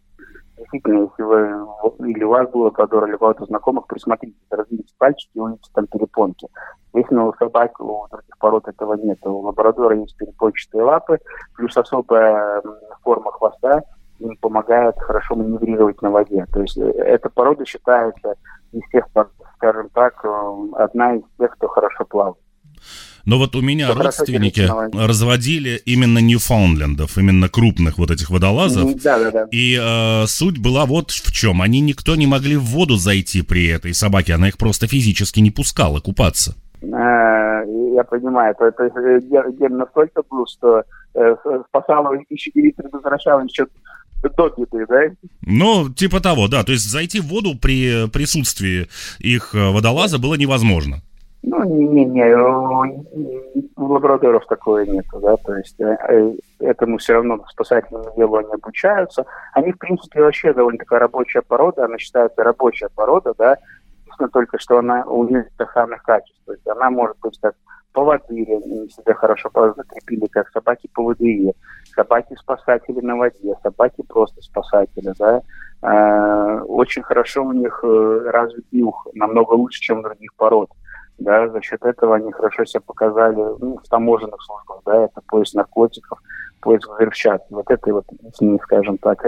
действительно, 0.56 1.02
если 1.02 1.22
вы, 1.22 2.08
или 2.08 2.24
у 2.24 2.30
вас 2.30 2.48
был 2.50 2.62
лабрадор, 2.62 3.06
или 3.06 3.14
у 3.14 3.18
кого-то 3.18 3.44
знакомых, 3.46 3.86
присмотрите, 3.86 4.36
развились 4.50 4.94
пальчики, 4.98 5.38
увидите 5.38 5.70
там 5.74 5.86
перепонки. 5.86 6.48
Если 6.94 7.14
у 7.14 7.32
собак, 7.34 7.78
у 7.80 8.06
других 8.10 8.38
пород 8.38 8.68
этого 8.68 8.94
нет. 8.94 9.18
У 9.24 9.40
лабрадора 9.40 9.96
есть 9.96 10.16
перепончатые 10.16 10.82
лапы, 10.82 11.18
плюс 11.56 11.76
особая 11.76 12.62
форма 13.02 13.32
хвоста 13.32 13.82
им 14.18 14.36
помогает 14.38 14.98
хорошо 14.98 15.34
маневрировать 15.34 16.00
на 16.02 16.10
воде. 16.10 16.46
То 16.52 16.62
есть 16.62 16.78
э, 16.78 16.90
эта 16.90 17.28
порода 17.28 17.64
считается 17.66 18.34
из 18.72 18.80
тех, 18.90 19.06
скажем 19.56 19.90
так, 19.90 20.24
э, 20.24 20.54
одна 20.76 21.16
из 21.16 21.22
тех, 21.38 21.50
кто 21.52 21.68
хорошо 21.68 22.04
плавает. 22.04 22.36
Но 23.26 23.38
вот 23.38 23.56
у 23.56 23.60
меня 23.60 23.92
родственники 23.92 24.70
разводили 24.96 25.82
именно 25.84 26.18
Ньюфаундлендов, 26.18 27.18
именно 27.18 27.48
крупных 27.48 27.98
вот 27.98 28.12
этих 28.12 28.30
водолазов. 28.30 29.02
Да, 29.02 29.18
да, 29.18 29.30
да. 29.32 29.48
И 29.50 29.76
э, 29.78 30.26
суть 30.26 30.58
была 30.58 30.86
вот 30.86 31.10
в 31.10 31.32
чем. 31.32 31.60
Они 31.60 31.80
никто 31.80 32.14
не 32.14 32.28
могли 32.28 32.56
в 32.56 32.62
воду 32.62 32.96
зайти 32.96 33.42
при 33.42 33.66
этой 33.66 33.94
собаке, 33.94 34.34
она 34.34 34.48
их 34.48 34.56
просто 34.56 34.86
физически 34.86 35.40
не 35.40 35.50
пускала 35.50 35.98
купаться. 35.98 36.54
А, 36.82 37.62
я 37.64 38.04
понимаю, 38.04 38.54
то, 38.56 38.70
то 38.70 38.84
есть 38.84 39.26
ген 39.58 39.76
настолько 39.76 40.22
был, 40.30 40.46
что 40.46 40.84
э, 41.14 41.36
спасал 41.68 42.12
еще 42.30 42.50
и 42.50 42.72
предотвращал 42.72 43.42
еще 43.42 43.66
до 44.22 44.48
беды, 44.56 44.86
да? 44.88 45.00
Ну, 45.42 45.88
типа 45.92 46.20
того, 46.20 46.46
да. 46.46 46.62
То 46.62 46.72
есть 46.72 46.88
зайти 46.88 47.20
в 47.20 47.26
воду 47.26 47.58
при 47.60 48.08
присутствии 48.08 48.88
их 49.18 49.54
э, 49.54 49.70
водолаза 49.70 50.18
было 50.18 50.34
невозможно. 50.34 51.02
Ну, 51.42 51.62
не-не, 51.64 52.34
у, 52.36 53.76
у 53.76 53.84
лабрадоров 53.92 54.46
такое 54.46 54.84
нет, 54.86 55.04
да, 55.12 55.36
то 55.36 55.54
есть 55.56 55.78
э, 55.80 55.96
э, 56.08 56.34
этому 56.58 56.98
все 56.98 57.14
равно 57.14 57.44
спасательному 57.48 58.12
делу 58.16 58.36
они 58.36 58.52
обучаются. 58.52 59.24
Они, 59.52 59.70
в 59.70 59.78
принципе, 59.78 60.22
вообще 60.22 60.52
довольно 60.52 60.78
такая 60.78 61.00
рабочая 61.00 61.42
порода, 61.42 61.84
она 61.84 61.98
считается 61.98 62.42
рабочая 62.42 62.88
порода, 62.94 63.32
да, 63.38 63.58
единственное 64.00 64.30
только, 64.30 64.58
что 64.58 64.78
она 64.78 65.04
у 65.04 65.24
нее 65.24 65.48
охранных 65.58 66.02
качеств, 66.02 66.40
то 66.46 66.52
есть 66.52 66.66
она 66.66 66.90
может 66.90 67.16
быть 67.20 67.38
как 67.40 67.54
поводыри, 67.92 68.52
они 68.52 68.88
себя 68.90 69.14
хорошо 69.14 69.48
закрепили, 69.54 70.26
как 70.26 70.50
собаки-поводыри, 70.50 71.52
собаки-спасатели 71.94 73.00
на 73.00 73.16
воде, 73.16 73.54
собаки 73.62 74.02
просто 74.08 74.42
спасатели, 74.42 75.12
да, 75.18 75.42
э, 75.82 76.60
очень 76.62 77.02
хорошо 77.02 77.44
у 77.44 77.52
них 77.52 77.84
развит 77.84 78.66
нюх, 78.72 79.06
намного 79.14 79.52
лучше, 79.52 79.80
чем 79.80 80.00
у 80.00 80.02
других 80.02 80.34
пород 80.34 80.70
да, 81.18 81.48
за 81.48 81.60
счет 81.62 81.82
этого 81.84 82.16
они 82.16 82.32
хорошо 82.32 82.64
себя 82.64 82.80
показали 82.80 83.36
ну, 83.36 83.78
в 83.82 83.88
таможенных 83.88 84.42
службах, 84.42 84.80
да, 84.84 85.04
это 85.04 85.20
поиск 85.26 85.54
наркотиков, 85.54 86.18
поиск 86.60 86.88
взрывчатки, 86.88 87.52
вот 87.52 87.70
это 87.70 87.92
вот, 87.92 88.04
скажем 88.62 88.98
так, 88.98 89.22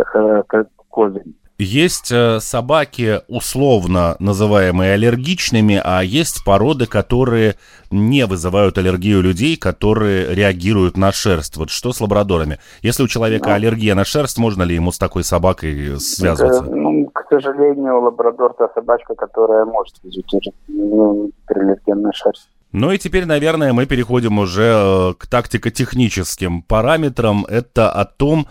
козырь. 0.88 1.24
Есть 1.60 2.12
э, 2.12 2.38
собаки, 2.38 3.20
условно 3.26 4.14
называемые 4.20 4.92
аллергичными, 4.92 5.82
а 5.84 6.02
есть 6.02 6.44
породы, 6.44 6.86
которые 6.86 7.56
не 7.90 8.26
вызывают 8.26 8.78
аллергию 8.78 9.20
людей, 9.22 9.56
которые 9.56 10.32
реагируют 10.36 10.96
на 10.96 11.10
шерсть. 11.10 11.56
Вот 11.56 11.70
что 11.70 11.92
с 11.92 12.00
лабрадорами? 12.00 12.60
Если 12.82 13.02
у 13.02 13.08
человека 13.08 13.48
ну, 13.48 13.54
аллергия 13.56 13.96
на 13.96 14.04
шерсть, 14.04 14.38
можно 14.38 14.62
ли 14.62 14.76
ему 14.76 14.92
с 14.92 14.98
такой 14.98 15.24
собакой 15.24 15.98
связываться? 15.98 16.62
Это, 16.62 16.70
ну, 16.72 17.10
к 17.28 17.34
сожалению, 17.34 18.00
лабрадор 18.00 18.54
та 18.54 18.68
собачка, 18.74 19.14
которая 19.14 19.66
может 19.66 19.96
вызвать 20.02 20.50
ну, 20.66 21.30
на 21.48 22.12
шерсть. 22.12 22.48
Ну 22.72 22.90
и 22.90 22.98
теперь, 22.98 23.26
наверное, 23.26 23.72
мы 23.72 23.86
переходим 23.86 24.38
уже 24.38 24.62
э, 24.62 25.14
к 25.18 25.26
тактико-техническим 25.26 26.62
параметрам. 26.62 27.44
Это 27.44 27.90
о 27.90 28.04
том, 28.04 28.46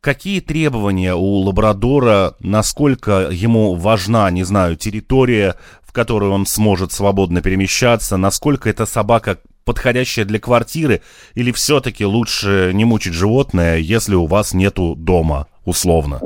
Какие 0.00 0.40
требования 0.40 1.14
у 1.14 1.38
лабрадора, 1.38 2.34
насколько 2.38 3.30
ему 3.30 3.74
важна, 3.74 4.30
не 4.30 4.44
знаю, 4.44 4.76
территория, 4.76 5.54
в 5.80 5.94
которой 5.94 6.28
он 6.28 6.44
сможет 6.44 6.92
свободно 6.92 7.40
перемещаться, 7.40 8.18
насколько 8.18 8.68
эта 8.68 8.84
собака 8.84 9.38
подходящая 9.64 10.24
для 10.24 10.38
квартиры, 10.38 11.00
или 11.34 11.52
все-таки 11.52 12.04
лучше 12.04 12.72
не 12.74 12.84
мучить 12.84 13.14
животное, 13.14 13.76
если 13.76 14.14
у 14.14 14.26
вас 14.26 14.54
нету 14.54 14.94
дома, 14.96 15.46
условно? 15.64 16.20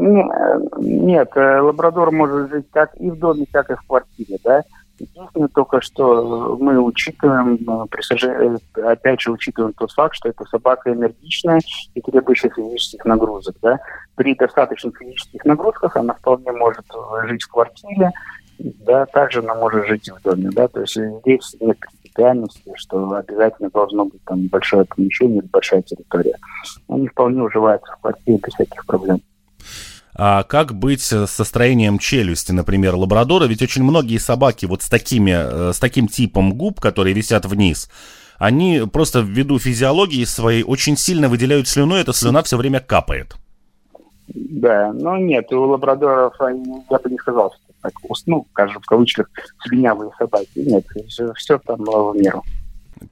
Нет, 0.79 1.31
э, 1.35 1.61
лабрадор 1.61 2.11
может 2.11 2.51
жить 2.51 2.67
как 2.73 2.91
и 3.01 3.11
в 3.11 3.19
доме, 3.19 3.47
так 3.51 3.71
и 3.71 3.75
в 3.75 3.83
квартире, 3.83 4.39
да. 4.45 4.63
Единственное 4.99 5.49
только, 5.49 5.81
что 5.81 6.57
мы 6.61 6.81
учитываем, 6.81 7.55
э, 7.55 8.57
э, 8.77 8.83
опять 8.83 9.21
же 9.21 9.31
учитываем 9.31 9.73
тот 9.75 9.93
факт, 9.93 10.17
что 10.17 10.29
эта 10.29 10.45
собака 10.47 10.93
энергичная 10.93 11.61
и 11.95 12.01
требующая 12.01 12.51
физических 12.51 13.05
нагрузок. 13.05 13.57
Да? 13.63 13.79
При 14.17 14.35
достаточных 14.35 14.97
физических 14.99 15.45
нагрузках 15.45 15.97
она 15.97 16.15
вполне 16.15 16.51
может 16.51 16.85
жить 17.27 17.45
в 17.45 17.51
квартире, 17.51 18.11
да, 18.59 19.07
также 19.07 19.39
она 19.39 19.55
может 19.55 19.87
жить 19.87 20.09
и 20.09 20.11
в 20.11 20.21
доме. 20.21 20.51
Да? 20.53 20.67
То 20.67 20.81
есть 20.81 20.95
здесь 20.95 21.57
нет 21.61 21.79
принципиальности, 22.19 22.73
что 22.77 23.13
обязательно 23.13 23.71
должно 23.71 24.05
быть 24.07 24.23
там 24.25 24.47
большое 24.49 24.85
помещение 24.85 25.39
или 25.39 25.47
большая 25.47 25.83
территория. 25.83 26.37
Они 26.89 27.09
вполне 27.09 27.43
уживаются 27.43 27.93
в 27.93 28.01
квартире 28.01 28.39
без 28.39 28.55
всяких 28.55 28.87
проблем. 28.87 29.21
А 30.15 30.43
как 30.43 30.75
быть 30.75 31.03
с 31.03 31.27
состоянием 31.29 31.99
челюсти, 31.99 32.51
например, 32.51 32.97
лабрадора? 32.97 33.45
Ведь 33.45 33.63
очень 33.63 33.85
многие 33.85 34.19
собаки 34.19 34.67
вот 34.67 34.83
с, 34.83 34.89
такими, 34.89 35.71
э, 35.71 35.73
с 35.73 35.79
таким 35.79 36.09
типом 36.09 36.55
губ, 36.55 36.81
которые 36.81 37.15
висят 37.15 37.45
вниз, 37.45 37.89
они 38.37 38.83
просто 38.93 39.21
ввиду 39.21 39.61
физиологии 39.61 40.25
своей 40.25 40.65
очень 40.65 40.97
сильно 40.97 41.29
выделяют 41.29 41.69
слюну, 41.69 41.97
и 41.97 42.01
эта 42.01 42.13
слюна 42.13 42.43
все 42.43 42.57
время 42.57 42.81
капает. 42.81 43.37
Да, 44.27 44.93
но 44.93 45.17
нет, 45.19 45.53
у 45.53 45.61
лабрадоров, 45.61 46.35
я 46.41 46.99
бы 46.99 47.11
не 47.11 47.19
сказал, 47.19 47.53
что 47.53 47.68
так, 47.83 47.93
ну, 48.27 48.47
скажем, 48.53 48.81
в 48.83 48.87
кавычках, 48.87 49.31
слюнявые 49.63 50.11
собаки. 50.19 50.51
Нет, 50.57 50.85
все, 51.09 51.33
все 51.35 51.59
там 51.59 51.85
в 51.85 52.15
меру. 52.17 52.43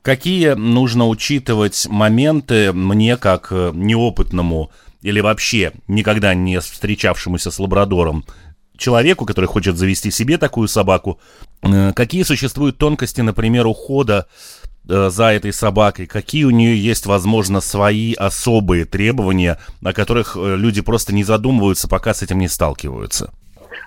Какие 0.02 0.54
нужно 0.54 1.06
учитывать 1.08 1.86
моменты 1.88 2.72
мне, 2.72 3.16
как 3.16 3.48
э, 3.50 3.70
неопытному 3.74 4.70
или 5.02 5.20
вообще 5.20 5.72
никогда 5.86 6.34
не 6.34 6.60
встречавшемуся 6.60 7.50
с 7.50 7.58
лабрадором 7.58 8.24
человеку, 8.76 9.24
который 9.24 9.46
хочет 9.46 9.76
завести 9.76 10.10
себе 10.10 10.38
такую 10.38 10.68
собаку, 10.68 11.20
э, 11.62 11.92
какие 11.92 12.24
существуют 12.24 12.78
тонкости, 12.78 13.20
например, 13.20 13.66
ухода 13.66 14.26
э, 14.88 15.08
за 15.10 15.26
этой 15.26 15.52
собакой, 15.52 16.06
какие 16.06 16.44
у 16.44 16.50
нее 16.50 16.82
есть, 16.82 17.06
возможно, 17.06 17.60
свои 17.60 18.14
особые 18.14 18.86
требования, 18.86 19.58
о 19.84 19.92
которых 19.92 20.36
люди 20.36 20.80
просто 20.80 21.14
не 21.14 21.22
задумываются, 21.22 21.88
пока 21.88 22.12
с 22.12 22.22
этим 22.22 22.38
не 22.38 22.48
сталкиваются. 22.48 23.32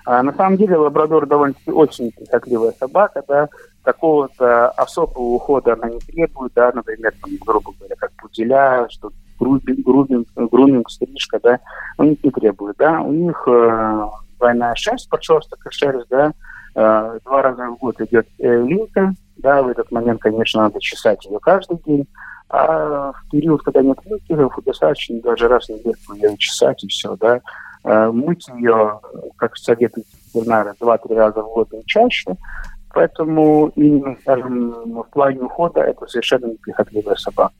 А 0.04 0.22
на 0.22 0.32
самом 0.34 0.56
деле 0.56 0.76
лабрадор 0.76 1.26
довольно-таки 1.26 1.70
очень 1.70 2.10
прихотливая 2.12 2.72
собака, 2.72 3.22
да, 3.26 3.48
такого-то 3.84 4.70
особого 4.70 5.34
ухода 5.34 5.74
она 5.74 5.88
не 5.88 6.00
требует, 6.00 6.52
да, 6.54 6.70
например, 6.74 7.14
там, 7.20 7.30
грубо 7.44 7.72
говоря, 7.78 7.96
как 7.96 8.12
пуделя, 8.12 8.86
что 8.90 9.10
грубинг, 9.38 9.84
грубинг, 9.84 10.28
груминг, 10.34 10.90
стрижка, 10.90 11.40
да, 11.42 11.60
у 11.98 12.04
них 12.04 12.22
не 12.22 12.30
требует, 12.30 12.76
да, 12.76 13.00
у 13.00 13.12
них 13.12 13.42
э, 13.46 14.06
двойная 14.38 14.74
шерсть, 14.74 15.08
подшерсток 15.08 15.60
шерсть, 15.70 16.08
да, 16.10 16.32
э, 16.74 17.18
два 17.24 17.42
раза 17.42 17.68
в 17.68 17.78
год 17.78 18.00
идет 18.00 18.26
э, 18.38 18.62
линька, 18.62 19.14
да, 19.36 19.62
в 19.62 19.68
этот 19.68 19.90
момент, 19.90 20.20
конечно, 20.20 20.62
надо 20.62 20.80
чесать 20.80 21.24
ее 21.24 21.38
каждый 21.40 21.78
день, 21.86 22.06
а 22.50 23.12
в 23.12 23.30
период, 23.30 23.62
когда 23.62 23.80
нет 23.80 23.98
линьки, 24.04 24.36
достаточно 24.66 25.20
даже 25.20 25.48
раз 25.48 25.66
в 25.66 25.70
неделю 25.70 25.96
ее 26.14 26.36
чесать 26.36 26.84
и 26.84 26.88
все, 26.88 27.16
да, 27.16 27.40
мыть 27.84 28.46
ее, 28.48 29.00
как 29.36 29.56
советуют 29.56 30.06
ветеринары, 30.34 30.74
два-три 30.78 31.16
раза 31.16 31.42
в 31.42 31.52
год 31.52 31.72
и 31.72 31.82
чаще, 31.86 32.36
Поэтому 32.92 33.70
именно, 33.76 34.16
скажем, 34.20 34.70
в 35.00 35.10
плане 35.12 35.42
ухода 35.42 35.80
это 35.80 36.08
совершенно 36.08 36.46
неприхотливая 36.46 37.14
собака 37.14 37.54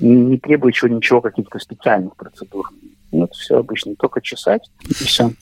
не 0.00 0.38
требующего 0.38 0.88
ничего, 0.88 1.20
каких-то 1.20 1.58
специальных 1.58 2.16
процедур. 2.16 2.68
Ну, 3.10 3.24
это 3.24 3.34
все 3.34 3.58
обычно, 3.58 3.94
только 3.96 4.20
чесать 4.20 4.70
и 4.86 4.94
все. 4.94 5.32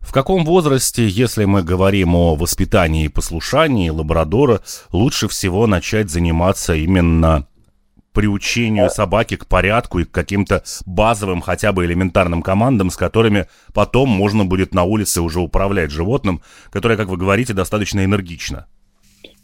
В 0.00 0.12
каком 0.12 0.44
возрасте, 0.44 1.06
если 1.06 1.44
мы 1.44 1.62
говорим 1.62 2.14
о 2.14 2.34
воспитании 2.34 3.04
и 3.04 3.08
послушании 3.08 3.90
лабрадора, 3.90 4.62
лучше 4.92 5.28
всего 5.28 5.66
начать 5.66 6.08
заниматься 6.08 6.74
именно 6.74 7.46
приучению 8.12 8.90
собаки 8.90 9.36
к 9.36 9.46
порядку 9.46 10.00
и 10.00 10.04
к 10.04 10.10
каким-то 10.10 10.62
базовым, 10.86 11.40
хотя 11.40 11.72
бы 11.72 11.84
элементарным 11.84 12.42
командам, 12.42 12.90
с 12.90 12.96
которыми 12.96 13.46
потом 13.72 14.08
можно 14.08 14.44
будет 14.44 14.74
на 14.74 14.84
улице 14.84 15.20
уже 15.20 15.40
управлять 15.40 15.90
животным, 15.90 16.40
которое, 16.70 16.96
как 16.96 17.08
вы 17.08 17.16
говорите, 17.16 17.52
достаточно 17.52 18.04
энергично? 18.04 18.66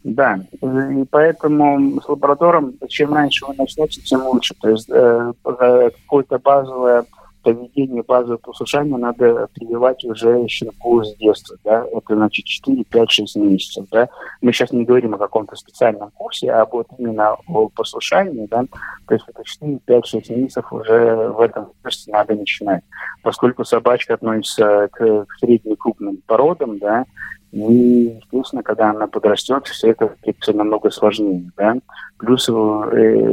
Да, 0.05 0.39
и 0.53 1.05
поэтому 1.11 2.01
с 2.01 2.09
лабрадором, 2.09 2.75
чем 2.89 3.13
раньше 3.13 3.45
вы 3.45 3.55
начнете, 3.59 4.01
тем 4.03 4.25
лучше. 4.25 4.55
То 4.61 4.71
есть 4.71 4.89
э, 4.89 5.33
какое-то 5.43 6.39
базовое 6.39 7.05
поведение, 7.47 8.03
базовое 8.03 8.39
послушание 8.39 8.97
надо 8.97 9.47
прививать 9.55 10.05
уже 10.05 10.49
щенку 10.49 11.05
с 11.05 11.15
детства. 11.15 11.57
Да? 11.63 11.87
Это 11.93 12.17
значит 12.17 12.45
4, 12.45 12.83
5, 12.83 13.11
6 13.11 13.37
месяцев. 13.37 13.87
Да? 13.93 14.09
Мы 14.41 14.53
сейчас 14.53 14.73
не 14.73 14.85
говорим 14.85 15.15
о 15.15 15.19
каком-то 15.19 15.55
специальном 15.55 16.11
курсе, 16.11 16.51
а 16.51 16.65
вот 16.67 16.89
именно 16.99 17.37
о 17.47 17.69
послушании. 17.69 18.49
Да? 18.51 18.65
То 19.07 19.15
есть 19.15 19.27
это 19.29 19.45
4, 19.45 19.79
5, 19.85 20.07
6 20.07 20.31
месяцев 20.31 20.73
уже 20.73 21.29
в 21.29 21.41
этом 21.41 21.67
возрасте 21.67 22.11
надо 22.11 22.35
начинать. 22.35 22.83
Поскольку 23.23 23.65
собачка 23.65 24.15
относится 24.15 24.89
к, 24.91 25.27
к 25.27 25.39
средним 25.39 25.77
крупным 25.77 26.19
породам, 26.27 26.79
да, 26.79 27.05
и, 27.53 28.21
естественно, 28.21 28.63
когда 28.63 28.91
она 28.91 29.07
подрастет, 29.07 29.67
все 29.67 29.91
это 29.91 30.15
все 30.41 30.53
намного 30.53 30.91
сложнее. 30.91 31.51
Да? 31.57 31.77
Плюс 32.19 32.49
э, 32.49 32.53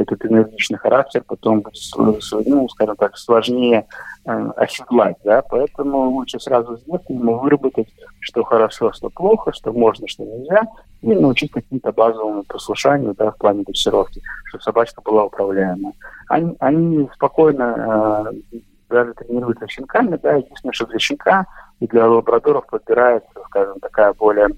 этот 0.00 0.24
энергичный 0.24 0.78
характер 0.78 1.22
потом 1.26 1.60
будет, 1.60 1.74
ну, 2.46 2.68
скажем 2.68 2.96
так, 2.96 3.16
сложнее 3.18 3.86
э, 4.24 4.50
оседлать. 4.56 5.16
Да? 5.24 5.42
Поэтому 5.42 6.10
лучше 6.10 6.38
сразу 6.38 6.78
с 6.78 6.82
детства 6.84 7.12
ему 7.12 7.38
выработать, 7.38 7.88
что 8.20 8.44
хорошо, 8.44 8.92
что 8.92 9.10
плохо, 9.10 9.52
что 9.52 9.72
можно, 9.72 10.06
что 10.06 10.24
нельзя, 10.24 10.62
и 11.02 11.08
научить 11.08 11.50
каким-то 11.50 11.92
базовому 11.92 12.44
послушанию 12.44 13.14
да, 13.18 13.32
в 13.32 13.36
плане 13.36 13.64
дрессировки, 13.64 14.22
чтобы 14.46 14.62
собачка 14.62 15.02
была 15.02 15.24
управляемая. 15.24 15.92
Они, 16.28 16.56
они 16.60 17.08
спокойно 17.14 18.32
э, 18.52 18.58
даже 18.88 19.14
тренируются 19.14 19.68
щенками, 19.68 20.18
да, 20.22 20.34
единственное, 20.34 20.72
что 20.72 20.86
для 20.86 20.98
щенка 20.98 21.46
и 21.80 21.86
для 21.86 22.06
лабрадоров 22.08 22.66
подбирается, 22.66 23.30
скажем, 23.46 23.80
такая 23.80 24.12
более, 24.14 24.48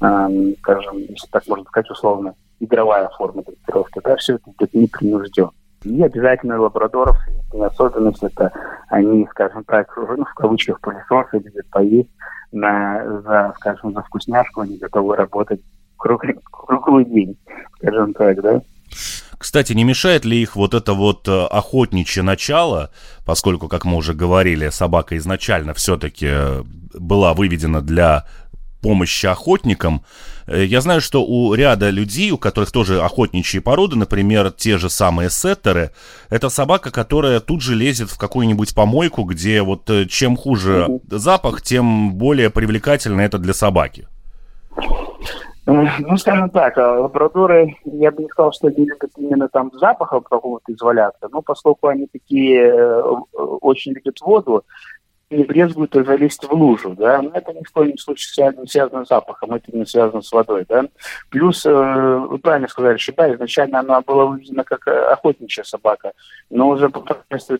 э, 0.00 0.54
скажем, 0.58 0.98
если 0.98 1.28
так 1.30 1.46
можно 1.46 1.64
сказать, 1.66 1.90
условно, 1.90 2.34
игровая 2.60 3.08
форма 3.10 3.42
дрессировки, 3.42 4.00
да, 4.02 4.16
все 4.16 4.34
это 4.34 4.50
идет 4.50 4.74
непринужденно. 4.74 5.50
И 5.84 6.02
обязательно 6.02 6.60
лабрадоров, 6.60 7.16
особенность 7.52 8.22
это 8.22 8.52
они, 8.88 9.26
скажем 9.30 9.62
так, 9.64 9.94
ну, 9.96 10.24
в 10.24 10.34
кавычках 10.34 10.80
пылесосы 10.80 11.38
любят 11.38 11.66
поесть 11.70 12.10
на, 12.50 13.20
за, 13.22 13.54
скажем, 13.56 13.92
за 13.92 14.02
вкусняшку, 14.02 14.62
они 14.62 14.78
готовы 14.78 15.16
работать 15.16 15.60
круглый, 15.96 16.38
круглый 16.50 17.04
день, 17.04 17.38
скажем 17.76 18.14
так, 18.14 18.40
да. 18.40 18.60
Кстати, 19.38 19.74
не 19.74 19.84
мешает 19.84 20.24
ли 20.24 20.40
их 20.40 20.56
вот 20.56 20.72
это 20.72 20.94
вот 20.94 21.28
э, 21.28 21.46
охотничье 21.46 22.22
начало, 22.22 22.90
поскольку, 23.24 23.68
как 23.68 23.84
мы 23.84 23.96
уже 23.96 24.14
говорили, 24.14 24.70
собака 24.70 25.16
изначально 25.18 25.74
все-таки 25.74 26.26
э, 26.28 26.62
была 26.94 27.34
выведена 27.34 27.82
для 27.82 28.26
помощи 28.80 29.26
охотникам. 29.26 30.04
Э, 30.46 30.64
я 30.64 30.80
знаю, 30.80 31.02
что 31.02 31.22
у 31.22 31.52
ряда 31.52 31.90
людей, 31.90 32.30
у 32.30 32.38
которых 32.38 32.72
тоже 32.72 33.02
охотничьи 33.02 33.60
породы, 33.60 33.96
например, 33.96 34.52
те 34.52 34.78
же 34.78 34.88
самые 34.88 35.28
сеттеры, 35.28 35.90
это 36.30 36.48
собака, 36.48 36.90
которая 36.90 37.40
тут 37.40 37.60
же 37.60 37.74
лезет 37.74 38.10
в 38.10 38.16
какую-нибудь 38.16 38.74
помойку, 38.74 39.24
где 39.24 39.60
вот 39.60 39.90
чем 40.08 40.38
хуже 40.38 40.88
запах, 41.10 41.60
тем 41.60 42.14
более 42.14 42.48
привлекательно 42.48 43.20
это 43.20 43.38
для 43.38 43.52
собаки. 43.52 44.08
Ну, 45.66 46.16
скажем 46.16 46.48
так, 46.50 46.78
а 46.78 47.00
лабрадоры, 47.00 47.76
я 47.84 48.12
бы 48.12 48.22
не 48.22 48.28
сказал, 48.28 48.52
что 48.52 48.68
они 48.68 48.86
любят 48.86 49.10
именно 49.16 49.48
там 49.48 49.72
запахом 49.74 50.22
какого-то 50.22 50.72
изваляться, 50.72 51.28
но 51.30 51.42
поскольку 51.42 51.88
они 51.88 52.06
такие 52.06 52.68
э, 52.68 53.02
очень 53.32 53.92
любят 53.92 54.20
воду, 54.20 54.64
не 55.28 55.42
брезгуют 55.42 55.92
залезть 55.92 56.44
в 56.44 56.52
лужу, 56.52 56.94
да, 56.96 57.20
но 57.20 57.30
это 57.34 57.52
ни 57.52 57.64
в 57.64 57.72
коем 57.72 57.98
случае 57.98 58.32
связано, 58.32 58.66
связано 58.68 59.04
с 59.04 59.08
запахом, 59.08 59.54
это 59.54 59.76
не 59.76 59.84
связано 59.84 60.22
с 60.22 60.30
водой, 60.30 60.64
да. 60.68 60.84
Плюс, 61.30 61.66
э, 61.66 61.70
вы 61.72 62.38
правильно 62.38 62.68
сказали, 62.68 62.98
да, 63.16 63.34
изначально 63.34 63.80
она 63.80 64.00
была 64.02 64.26
выведена 64.26 64.62
как 64.62 64.86
охотничья 64.86 65.64
собака, 65.64 66.12
но 66.48 66.68
уже 66.68 66.90
по 66.90 67.04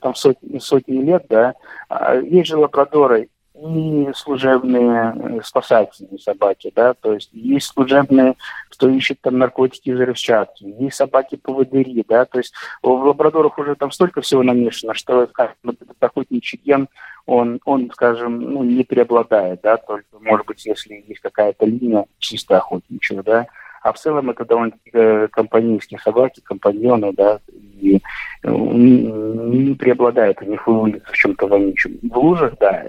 там 0.01 0.15
сотни, 0.15 0.59
сотни 0.61 0.99
лет, 1.03 1.27
да, 1.29 1.55
а, 1.89 2.15
есть 2.15 2.51
же 2.51 2.57
лабрадоры 2.57 3.31
и 3.59 4.09
служебные 4.15 5.15
э, 5.17 5.41
спасательные 5.43 6.19
собаки, 6.19 6.71
да, 6.75 6.95
то 6.95 7.15
есть 7.15 7.31
есть 7.33 7.69
служебные, 7.69 8.37
кто 8.71 8.89
ищет 8.89 9.21
там 9.23 9.39
наркотики 9.39 9.89
и 9.89 9.93
взрывчатки, 9.93 10.65
есть 10.79 10.97
собаки-поводыри, 10.97 12.05
да, 12.07 12.27
то 12.27 12.39
есть 12.39 12.53
в 12.83 12.89
лабрадорах 12.89 13.59
уже 13.59 13.75
там 13.75 13.91
столько 13.91 14.21
всего 14.21 14.43
намешано, 14.43 14.95
что, 14.95 15.23
этот 15.23 15.97
охотничий 16.01 16.61
ген, 16.63 16.89
он, 17.25 17.61
он, 17.65 17.91
скажем, 17.93 18.41
ну, 18.41 18.63
не 18.63 18.85
преобладает, 18.85 19.61
да, 19.63 19.79
только, 19.79 20.19
может 20.21 20.47
быть, 20.47 20.65
если 20.67 21.05
есть 21.07 21.21
какая-то 21.21 21.65
линия 21.65 22.05
чисто 22.19 22.59
охотничья, 22.59 23.23
да, 23.23 23.47
а 23.83 23.93
в 23.93 23.99
целом 23.99 24.31
это 24.31 24.45
довольно-таки 24.45 24.91
э, 24.93 25.29
компанейские 25.31 26.01
собаки, 26.01 26.41
компаньоны, 26.41 27.13
да, 27.13 27.39
и 27.81 28.01
э, 28.43 28.51
не 28.51 29.75
преобладают 29.75 30.39
у 30.43 30.45
них 30.45 30.67
в 30.67 31.13
чем-то 31.13 31.47
вонючем. 31.47 31.99
В 32.03 32.19
лужах, 32.19 32.55
да. 32.59 32.85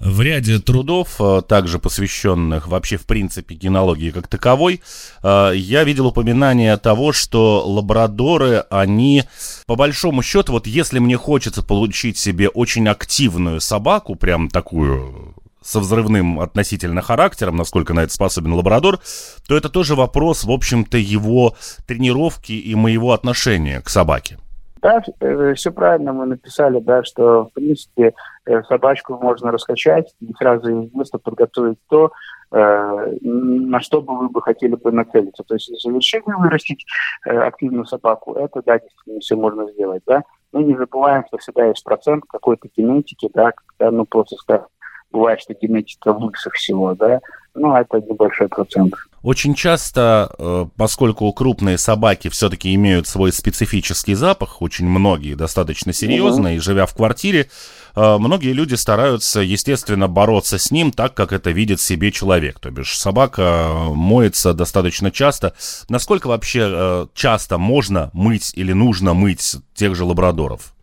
В 0.00 0.20
ряде 0.20 0.58
трудов, 0.58 1.20
э, 1.20 1.42
также 1.46 1.78
посвященных 1.78 2.68
вообще 2.68 2.96
в 2.96 3.06
принципе 3.06 3.54
генологии 3.54 4.10
как 4.10 4.28
таковой, 4.28 4.80
я 5.22 5.84
видел 5.84 6.06
упоминание 6.06 6.76
того, 6.76 7.12
что 7.12 7.62
лабрадоры, 7.66 8.64
они 8.70 9.24
по 9.66 9.76
большому 9.76 10.22
счету, 10.22 10.52
вот 10.52 10.66
если 10.66 10.98
мне 10.98 11.16
хочется 11.16 11.62
получить 11.62 12.18
себе 12.18 12.48
очень 12.48 12.88
активную 12.88 13.60
собаку, 13.60 14.14
прям 14.14 14.48
такую 14.48 15.34
со 15.60 15.80
взрывным 15.80 16.40
относительно 16.40 17.02
характером, 17.02 17.56
насколько 17.56 17.94
на 17.94 18.00
это 18.00 18.12
способен 18.12 18.52
лабрадор, 18.52 18.98
то 19.46 19.56
это 19.56 19.68
тоже 19.68 19.94
вопрос, 19.94 20.44
в 20.44 20.50
общем-то, 20.50 20.98
его 20.98 21.54
тренировки 21.86 22.52
и 22.52 22.74
моего 22.74 23.12
отношения 23.12 23.80
к 23.80 23.88
собаке. 23.88 24.38
Да, 24.80 25.02
э, 25.20 25.54
все 25.54 25.72
правильно 25.72 26.12
мы 26.12 26.26
написали, 26.26 26.78
да, 26.80 27.02
что, 27.02 27.46
в 27.46 27.52
принципе, 27.52 28.14
э, 28.46 28.62
собачку 28.64 29.18
можно 29.20 29.50
раскачать 29.50 30.14
и 30.20 30.32
сразу 30.34 30.68
из 30.68 30.94
места 30.94 31.18
подготовить 31.18 31.78
то, 31.88 32.12
э, 32.52 33.16
на 33.22 33.80
что 33.80 34.00
бы 34.02 34.16
вы 34.16 34.28
бы 34.28 34.40
хотели 34.40 34.76
бы 34.76 34.92
нацелиться. 34.92 35.42
То 35.42 35.54
есть, 35.54 35.68
если 35.68 35.90
вырастить 36.26 36.86
активную 37.24 37.86
собаку, 37.86 38.34
это, 38.34 38.62
да, 38.64 38.78
действительно 38.78 39.20
все 39.20 39.36
можно 39.36 39.70
сделать, 39.72 40.02
да. 40.06 40.22
Но 40.52 40.60
не 40.60 40.76
забываем, 40.76 41.24
что 41.26 41.38
всегда 41.38 41.66
есть 41.66 41.84
процент 41.84 42.24
какой-то 42.28 42.68
генетики, 42.74 43.28
да, 43.34 43.52
когда, 43.52 43.90
ну, 43.90 44.04
просто, 44.06 44.36
скажем, 44.36 44.66
бывает, 45.10 45.40
что 45.40 45.54
генетика 45.54 46.08
лучше 46.08 46.50
всего, 46.50 46.94
да, 46.94 47.20
ну, 47.54 47.74
это 47.74 48.00
небольшой 48.00 48.48
процент. 48.48 48.94
Очень 49.22 49.54
часто, 49.54 50.30
э, 50.38 50.66
поскольку 50.76 51.32
крупные 51.32 51.76
собаки 51.76 52.28
все-таки 52.28 52.72
имеют 52.74 53.08
свой 53.08 53.32
специфический 53.32 54.14
запах, 54.14 54.62
очень 54.62 54.86
многие 54.86 55.34
достаточно 55.34 55.92
серьезно, 55.92 56.50
угу. 56.50 56.56
и 56.56 56.58
живя 56.58 56.86
в 56.86 56.94
квартире, 56.94 57.48
э, 57.96 58.18
многие 58.18 58.52
люди 58.52 58.74
стараются, 58.74 59.40
естественно, 59.40 60.06
бороться 60.06 60.58
с 60.58 60.70
ним 60.70 60.92
так, 60.92 61.14
как 61.14 61.32
это 61.32 61.50
видит 61.50 61.80
себе 61.80 62.12
человек. 62.12 62.60
То 62.60 62.70
бишь 62.70 62.96
собака 62.96 63.70
моется 63.92 64.54
достаточно 64.54 65.10
часто. 65.10 65.52
Насколько 65.88 66.28
вообще 66.28 66.68
э, 66.70 67.06
часто 67.12 67.58
можно 67.58 68.10
мыть 68.12 68.52
или 68.54 68.72
нужно 68.72 69.14
мыть 69.14 69.56
тех 69.74 69.96
же 69.96 70.04
лабрадоров? 70.04 70.74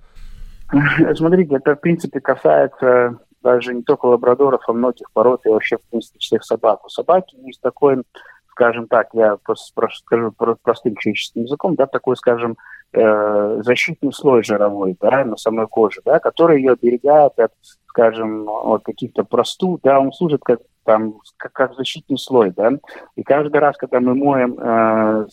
Смотрите, 1.16 1.56
это 1.56 1.76
в 1.76 1.80
принципе 1.80 2.20
касается 2.20 3.18
даже 3.46 3.76
не 3.76 3.84
только 3.84 4.08
лабрадоров, 4.08 4.64
а 4.68 4.74
многих 4.74 5.12
пород 5.14 5.46
и 5.46 5.50
вообще, 5.50 5.78
в 5.78 5.82
принципе, 5.90 6.18
всех 6.18 6.44
собак. 6.44 6.84
У 6.84 6.90
собаки 6.90 7.36
есть 7.36 7.62
такой, 7.62 8.02
скажем 8.50 8.88
так, 8.88 9.10
я 9.14 9.38
просто 9.38 9.68
скажу 10.00 10.32
простым 10.64 10.96
человеческим 10.96 11.44
языком, 11.44 11.76
да, 11.76 11.86
такой, 11.86 12.18
скажем, 12.18 12.58
э, 12.94 13.62
защитный 13.62 14.12
слой 14.12 14.44
жировой, 14.44 14.98
да, 15.00 15.24
на 15.24 15.38
самой 15.38 15.68
коже, 15.68 16.02
да, 16.04 16.20
который 16.20 16.58
ее 16.58 16.72
оберегает 16.72 17.38
от, 17.38 17.52
скажем, 17.86 18.50
от 18.50 18.84
каких-то 18.84 19.24
простуд, 19.24 19.82
да, 19.84 20.00
он 20.00 20.12
служит 20.12 20.42
как 20.44 20.62
там 20.84 21.20
как, 21.38 21.54
как 21.54 21.76
защитный 21.76 22.18
слой, 22.18 22.50
да, 22.50 22.72
и 23.16 23.22
каждый 23.22 23.58
раз, 23.58 23.78
когда 23.78 24.00
мы 24.00 24.16
моем 24.16 24.58
э, 24.60 25.28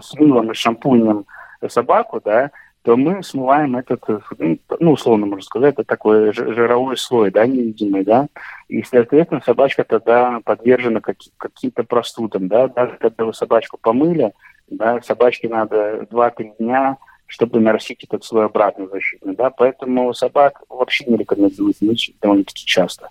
с 0.00 0.14
мылом 0.14 0.52
и 0.52 0.54
шампунем 0.54 1.26
собаку, 1.66 2.20
да, 2.24 2.52
то 2.86 2.96
мы 2.96 3.20
смываем 3.24 3.76
этот, 3.76 4.00
ну, 4.38 4.58
ну, 4.78 4.92
условно 4.92 5.26
можно 5.26 5.42
сказать, 5.42 5.74
это 5.74 5.82
такой 5.82 6.32
жировой 6.32 6.96
слой, 6.96 7.32
да, 7.32 7.44
невидимый, 7.44 8.04
да, 8.04 8.28
и, 8.68 8.80
соответственно, 8.84 9.42
собачка 9.44 9.82
тогда 9.82 10.38
подвержена 10.44 11.00
каким- 11.00 11.32
каким-то 11.36 11.82
простудам, 11.82 12.46
да, 12.46 12.68
даже 12.68 12.96
когда 13.00 13.24
вы 13.24 13.34
собачку 13.34 13.76
помыли, 13.76 14.32
да, 14.68 15.02
собачке 15.02 15.48
надо 15.48 16.06
2-3 16.12 16.52
дня, 16.60 16.98
чтобы 17.26 17.58
нарастить 17.58 18.04
этот 18.04 18.22
слой 18.22 18.44
обратно 18.44 18.86
защитный, 18.86 19.34
да, 19.34 19.50
поэтому 19.50 20.14
собак 20.14 20.62
вообще 20.68 21.06
не 21.06 21.16
рекомендуют 21.16 21.80
мыть 21.80 22.14
довольно-таки 22.22 22.64
часто. 22.64 23.08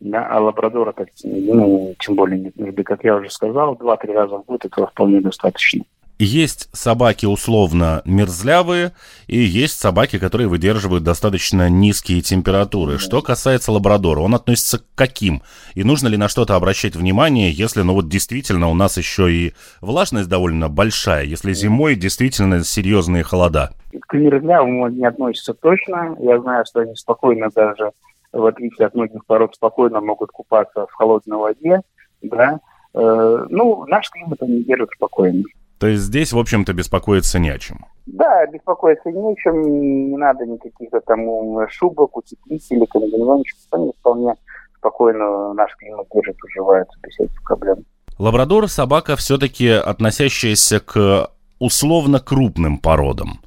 Да, 0.00 0.26
а 0.26 0.40
лабрадора, 0.40 0.92
так, 0.92 1.08
ну, 1.24 1.94
тем 1.98 2.14
более, 2.14 2.52
как 2.84 3.04
я 3.04 3.16
уже 3.16 3.28
сказал, 3.28 3.74
2-3 3.76 4.14
раза 4.14 4.38
в 4.38 4.46
год 4.46 4.64
этого 4.64 4.86
вполне 4.86 5.20
достаточно. 5.20 5.84
Есть 6.18 6.68
собаки 6.72 7.26
условно 7.26 8.00
мерзлявые, 8.04 8.92
и 9.26 9.36
есть 9.36 9.80
собаки, 9.80 10.20
которые 10.20 10.46
выдерживают 10.46 11.02
достаточно 11.02 11.68
низкие 11.68 12.20
температуры. 12.20 12.98
Что 12.98 13.20
касается 13.20 13.72
лабрадора, 13.72 14.20
он 14.20 14.32
относится 14.36 14.78
к 14.78 14.84
каким? 14.94 15.42
И 15.74 15.82
нужно 15.82 16.06
ли 16.06 16.16
на 16.16 16.28
что-то 16.28 16.54
обращать 16.54 16.94
внимание, 16.94 17.50
если, 17.50 17.82
ну 17.82 17.94
вот 17.94 18.08
действительно 18.08 18.68
у 18.68 18.74
нас 18.74 18.96
еще 18.96 19.32
и 19.32 19.54
влажность 19.80 20.28
довольно 20.28 20.68
большая, 20.68 21.24
если 21.24 21.52
зимой 21.52 21.96
действительно 21.96 22.62
серьезные 22.62 23.24
холода? 23.24 23.70
К 24.06 24.14
мерзлявым 24.14 24.82
он 24.82 24.94
не 24.94 25.06
относится 25.06 25.52
точно. 25.52 26.16
Я 26.20 26.40
знаю, 26.40 26.64
что 26.64 26.80
они 26.80 26.94
спокойно 26.94 27.48
даже, 27.52 27.90
в 28.32 28.46
отличие 28.46 28.86
от 28.86 28.94
многих 28.94 29.26
пород, 29.26 29.56
спокойно 29.56 30.00
могут 30.00 30.30
купаться 30.30 30.86
в 30.86 30.92
холодной 30.92 31.38
воде, 31.38 31.80
да. 32.22 32.60
Э, 32.94 33.46
ну, 33.50 33.84
наш 33.86 34.10
климат 34.10 34.40
они 34.42 34.62
держат 34.62 34.90
спокойно. 34.94 35.42
То 35.84 35.88
есть 35.88 36.04
здесь, 36.04 36.32
в 36.32 36.38
общем-то, 36.38 36.72
беспокоиться 36.72 37.38
не 37.38 37.50
о 37.50 37.58
чем. 37.58 37.84
Да, 38.06 38.46
беспокоиться 38.46 39.10
не 39.10 39.32
о 39.32 39.36
чем, 39.36 39.60
не 39.60 40.16
надо 40.16 40.46
никаких 40.46 40.88
там 41.06 41.68
шубок, 41.68 42.16
утеплителей, 42.16 42.86
комбинезонов, 42.86 43.46
они 43.72 43.92
вполне 44.00 44.32
спокойно 44.78 45.52
наш 45.52 45.76
климат 45.76 46.06
держит, 46.10 46.36
уживается 46.42 46.98
без 47.02 47.12
всяких 47.12 47.42
проблем. 47.42 47.84
Лабрадор– 48.18 48.66
собака, 48.70 49.14
все-таки 49.16 49.68
относящаяся 49.68 50.80
к 50.80 51.28
условно 51.58 52.18
крупным 52.18 52.78
породам. 52.78 53.40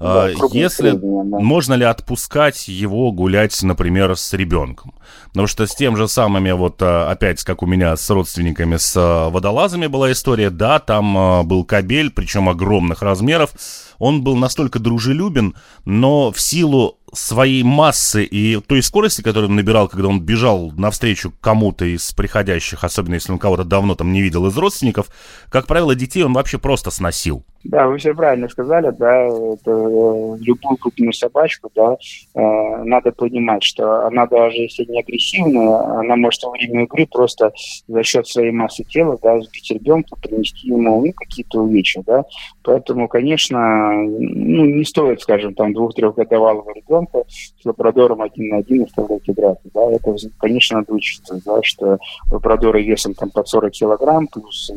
Да, 0.00 0.24
а, 0.24 0.30
Если 0.52 0.92
да. 0.92 0.98
можно 1.40 1.74
ли 1.74 1.84
отпускать 1.84 2.68
его 2.68 3.12
гулять, 3.12 3.62
например, 3.62 4.16
с 4.16 4.32
ребенком? 4.32 4.94
Потому 5.28 5.46
что 5.46 5.66
с 5.66 5.74
тем 5.74 5.94
же 5.98 6.08
самыми, 6.08 6.52
вот 6.52 6.80
а, 6.80 7.10
опять, 7.10 7.44
как 7.44 7.62
у 7.62 7.66
меня 7.66 7.94
с 7.94 8.08
родственниками, 8.08 8.78
с 8.78 8.94
а, 8.96 9.28
водолазами 9.28 9.88
была 9.88 10.10
история, 10.10 10.48
да, 10.48 10.78
там 10.78 11.46
был 11.46 11.64
кабель, 11.64 12.10
причем 12.10 12.48
огромных 12.48 13.02
размеров, 13.02 13.50
он 13.98 14.22
был 14.22 14.36
настолько 14.36 14.78
дружелюбен, 14.78 15.54
но 15.84 16.32
в 16.32 16.40
силу 16.40 16.98
своей 17.12 17.62
массы 17.62 18.24
и 18.24 18.60
той 18.60 18.82
скорости, 18.82 19.22
которую 19.22 19.50
он 19.50 19.56
набирал, 19.56 19.88
когда 19.88 20.08
он 20.08 20.20
бежал 20.20 20.72
навстречу 20.76 21.32
кому-то 21.40 21.84
из 21.84 22.12
приходящих, 22.12 22.84
особенно 22.84 23.14
если 23.14 23.32
он 23.32 23.38
кого-то 23.38 23.64
давно 23.64 23.94
там 23.94 24.12
не 24.12 24.22
видел 24.22 24.46
из 24.46 24.56
родственников, 24.56 25.08
как 25.48 25.66
правило, 25.66 25.94
детей 25.94 26.22
он 26.22 26.32
вообще 26.32 26.58
просто 26.58 26.90
сносил. 26.90 27.44
Да, 27.62 27.88
вы 27.88 27.98
все 27.98 28.14
правильно 28.14 28.48
сказали, 28.48 28.90
да, 28.98 29.26
это, 29.26 29.70
э, 29.70 30.36
любую 30.40 30.78
крупную 30.78 31.12
собачку, 31.12 31.70
да, 31.74 31.98
э, 32.34 32.84
надо 32.84 33.12
понимать, 33.12 33.62
что 33.62 34.06
она 34.06 34.26
даже 34.26 34.56
если 34.56 34.84
не 34.86 35.00
агрессивная, 35.00 35.98
она 35.98 36.16
может 36.16 36.42
во 36.42 36.52
время 36.52 36.84
игры 36.84 37.06
просто 37.06 37.52
за 37.86 38.02
счет 38.02 38.26
своей 38.26 38.50
массы 38.50 38.82
тела, 38.84 39.18
да, 39.22 39.38
сбить 39.42 39.70
ребенка, 39.72 40.16
принести 40.16 40.68
ему 40.68 41.04
ну, 41.04 41.12
какие-то 41.12 41.60
увечья, 41.60 42.02
да, 42.06 42.24
поэтому, 42.62 43.08
конечно, 43.08 43.92
ну, 43.92 44.64
не 44.64 44.84
стоит, 44.84 45.20
скажем, 45.20 45.54
там 45.54 45.74
двух-трехгодовалого 45.74 46.72
ребенка 46.74 46.99
с 47.26 47.64
лабрадором 47.64 48.22
один 48.22 48.48
на 48.48 48.58
один 48.58 48.84
оставлять 48.84 49.22
играться, 49.26 49.68
да, 49.74 49.90
это, 49.92 50.14
конечно, 50.38 50.78
надо 50.78 50.92
учиться, 50.92 51.40
да, 51.44 51.62
что 51.62 51.98
лабрадоры 52.30 52.82
весом 52.82 53.14
там 53.14 53.30
под 53.30 53.48
40 53.48 53.72
килограмм, 53.72 54.26
плюс 54.28 54.70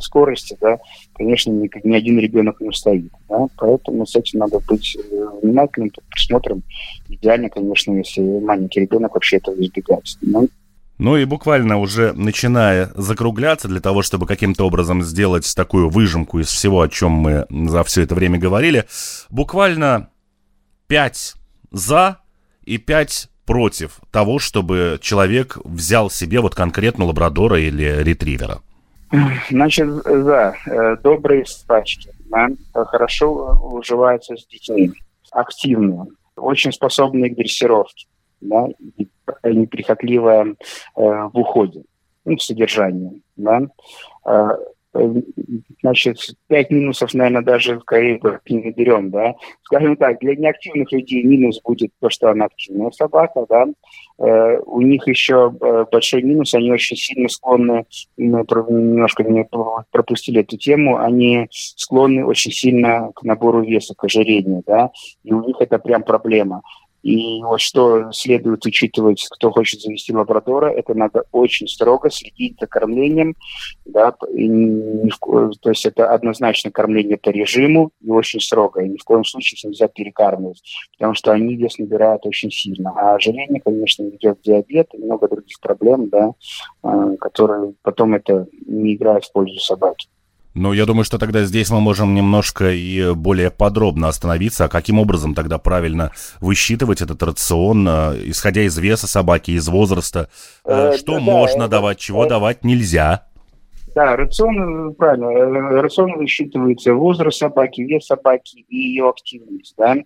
скорости, 0.00 0.56
да, 0.60 0.78
конечно, 1.14 1.50
ни, 1.50 1.70
ни 1.84 1.94
один 1.94 2.18
ребенок 2.18 2.60
не 2.60 2.72
стоит. 2.72 3.12
Да? 3.28 3.46
Поэтому 3.56 4.06
с 4.06 4.16
этим 4.16 4.40
надо 4.40 4.58
быть 4.60 4.96
э, 4.96 5.26
внимательным, 5.42 5.90
присмотрим. 6.10 6.62
Идеально, 7.08 7.48
конечно, 7.48 7.92
если 7.92 8.20
маленький 8.20 8.80
ребенок 8.80 9.14
вообще 9.14 9.36
этого 9.36 9.54
избегать. 9.60 10.16
Но 10.20 10.46
ну 10.98 11.16
и 11.16 11.26
буквально 11.26 11.78
уже 11.78 12.14
начиная 12.14 12.90
закругляться 12.94 13.68
для 13.68 13.80
того, 13.80 14.02
чтобы 14.02 14.26
каким-то 14.26 14.64
образом 14.64 15.02
сделать 15.02 15.52
такую 15.54 15.90
выжимку 15.90 16.38
из 16.40 16.48
всего, 16.48 16.80
о 16.80 16.88
чем 16.88 17.12
мы 17.12 17.46
за 17.50 17.84
все 17.84 18.02
это 18.02 18.14
время 18.14 18.38
говорили, 18.38 18.86
буквально 19.28 20.08
5 20.86 21.34
за 21.76 22.18
и 22.64 22.78
5 22.78 23.28
против 23.44 24.00
того, 24.10 24.38
чтобы 24.38 24.98
человек 25.00 25.58
взял 25.64 26.10
себе 26.10 26.40
вот 26.40 26.54
конкретно 26.54 27.04
лабрадора 27.04 27.60
или 27.60 28.02
ретривера? 28.02 28.60
Значит, 29.50 29.88
да, 30.04 30.54
э, 30.66 30.96
добрые 30.96 31.46
собачки 31.46 32.10
да, 32.28 32.48
хорошо 32.86 33.56
уживаются 33.62 34.36
с 34.36 34.46
детьми, 34.46 34.92
активные, 35.30 36.06
очень 36.36 36.72
способные 36.72 37.30
к 37.30 37.36
дрессировке, 37.36 38.06
да, 38.40 38.66
неприхотливая 39.44 40.44
э, 40.44 40.54
в 40.96 41.30
уходе, 41.34 41.82
ну, 42.24 42.36
в 42.36 42.42
содержании. 42.42 43.22
Да. 43.36 43.60
Э, 44.96 45.22
значит, 45.82 46.18
пять 46.48 46.70
минусов, 46.70 47.14
наверное, 47.14 47.42
даже 47.42 47.80
скорее 47.80 48.20
не 48.48 48.70
берем, 48.72 49.10
да. 49.10 49.34
Скажем 49.62 49.96
так, 49.96 50.18
для 50.20 50.34
неактивных 50.34 50.90
людей 50.92 51.22
минус 51.22 51.60
будет 51.62 51.90
то, 52.00 52.10
что 52.10 52.30
она 52.30 52.46
активная 52.46 52.90
собака, 52.90 53.46
да. 53.48 53.66
Э, 54.18 54.58
у 54.64 54.80
них 54.80 55.06
еще 55.06 55.54
э, 55.60 55.84
большой 55.90 56.22
минус, 56.22 56.54
они 56.54 56.70
очень 56.72 56.96
сильно 56.96 57.28
склонны, 57.28 57.84
мы 58.16 58.44
немножко 58.48 59.22
не 59.22 59.48
пропустили 59.90 60.40
эту 60.40 60.56
тему, 60.56 60.98
они 60.98 61.48
склонны 61.50 62.24
очень 62.24 62.52
сильно 62.52 63.12
к 63.14 63.22
набору 63.22 63.62
веса, 63.62 63.94
к 63.94 64.04
ожирению, 64.04 64.62
да, 64.66 64.90
и 65.22 65.32
у 65.32 65.44
них 65.44 65.56
это 65.60 65.78
прям 65.78 66.02
проблема. 66.02 66.62
И 67.06 67.40
вот 67.40 67.60
что 67.60 68.10
следует 68.10 68.66
учитывать, 68.66 69.24
кто 69.30 69.52
хочет 69.52 69.80
завести 69.80 70.12
лабрадора, 70.12 70.72
это 70.72 70.92
надо 70.92 71.22
очень 71.30 71.68
строго 71.68 72.10
следить 72.10 72.56
за 72.58 72.66
кормлением, 72.66 73.36
да, 73.84 74.12
и 74.34 75.08
то 75.62 75.70
есть 75.70 75.86
это 75.86 76.12
однозначно 76.12 76.72
кормление 76.72 77.16
по 77.16 77.28
режиму 77.28 77.92
и 78.00 78.10
очень 78.10 78.40
строго, 78.40 78.82
и 78.82 78.88
ни 78.88 78.96
в 78.96 79.04
коем 79.04 79.24
случае 79.24 79.70
нельзя 79.70 79.86
перекармливать, 79.86 80.60
потому 80.98 81.14
что 81.14 81.30
они 81.30 81.54
вес 81.54 81.78
набирают 81.78 82.26
очень 82.26 82.50
сильно. 82.50 82.90
А 82.96 83.14
ожирение, 83.14 83.60
конечно, 83.60 84.02
ведет 84.02 84.40
диабет 84.42 84.88
и 84.92 84.98
много 84.98 85.28
других 85.28 85.60
проблем, 85.60 86.08
да, 86.08 86.32
а, 86.82 87.14
которые 87.18 87.74
потом 87.82 88.14
это 88.14 88.48
не 88.66 88.96
играют 88.96 89.26
в 89.26 89.32
пользу 89.32 89.60
собаки. 89.60 90.08
Ну, 90.56 90.72
я 90.72 90.86
думаю, 90.86 91.04
что 91.04 91.18
тогда 91.18 91.44
здесь 91.44 91.68
мы 91.68 91.80
можем 91.80 92.14
немножко 92.14 92.72
и 92.72 93.12
более 93.12 93.50
подробно 93.50 94.08
остановиться. 94.08 94.64
А 94.64 94.68
каким 94.68 94.98
образом 94.98 95.34
тогда 95.34 95.58
правильно 95.58 96.12
высчитывать 96.40 97.02
этот 97.02 97.22
рацион, 97.22 97.86
э, 97.86 98.22
исходя 98.30 98.62
из 98.62 98.78
веса 98.78 99.06
собаки, 99.06 99.50
из 99.50 99.68
возраста? 99.68 100.30
Э, 100.64 100.92
э, 100.94 100.96
что 100.96 101.20
можно 101.20 101.68
да, 101.68 101.76
давать, 101.76 101.98
чего 101.98 102.24
давать 102.24 102.64
нельзя? 102.64 103.26
Да, 103.96 104.14
рацион, 104.14 104.92
правильно, 104.92 105.30
э, 105.30 105.80
рацион 105.80 106.18
высчитывается 106.18 106.92
возраст 106.92 107.38
собаки, 107.38 107.80
вес 107.80 108.04
собаки 108.04 108.66
и 108.68 108.76
ее 108.76 109.08
активность, 109.08 109.72
да. 109.78 109.96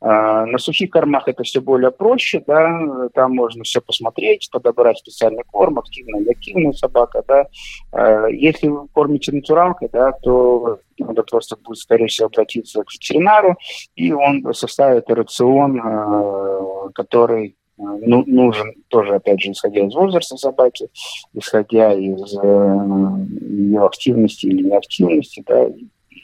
А, 0.00 0.46
на 0.46 0.56
сухих 0.56 0.88
кормах 0.88 1.28
это 1.28 1.42
все 1.42 1.60
более 1.60 1.90
проще, 1.90 2.42
да, 2.46 3.10
там 3.12 3.34
можно 3.34 3.62
все 3.62 3.82
посмотреть, 3.82 4.48
подобрать 4.50 5.00
специальный 5.00 5.44
корм, 5.52 5.78
активная 5.78 6.22
и 6.22 6.30
активная 6.30 6.72
собака, 6.72 7.22
да. 7.28 7.46
А, 7.92 8.26
если 8.28 8.68
вы 8.68 8.88
кормите 8.88 9.32
натуралкой, 9.32 9.90
да, 9.92 10.12
то 10.12 10.78
надо 10.98 11.22
просто 11.22 11.56
будет, 11.56 11.76
скорее 11.76 12.06
всего, 12.06 12.28
обратиться 12.28 12.82
к 12.84 12.90
ветеринару, 12.90 13.56
и 13.96 14.12
он 14.12 14.54
составит 14.54 15.10
рацион, 15.10 15.78
а, 15.84 16.88
который 16.94 17.54
ну, 17.78 18.24
нужен 18.26 18.74
тоже, 18.88 19.16
опять 19.16 19.40
же, 19.40 19.52
исходя 19.52 19.86
из 19.86 19.94
возраста 19.94 20.36
собаки, 20.36 20.88
исходя 21.34 21.92
из 21.92 22.34
э, 22.42 23.26
ее 23.40 23.84
активности 23.84 24.46
или 24.46 24.68
неактивности, 24.68 25.44
да, 25.46 25.68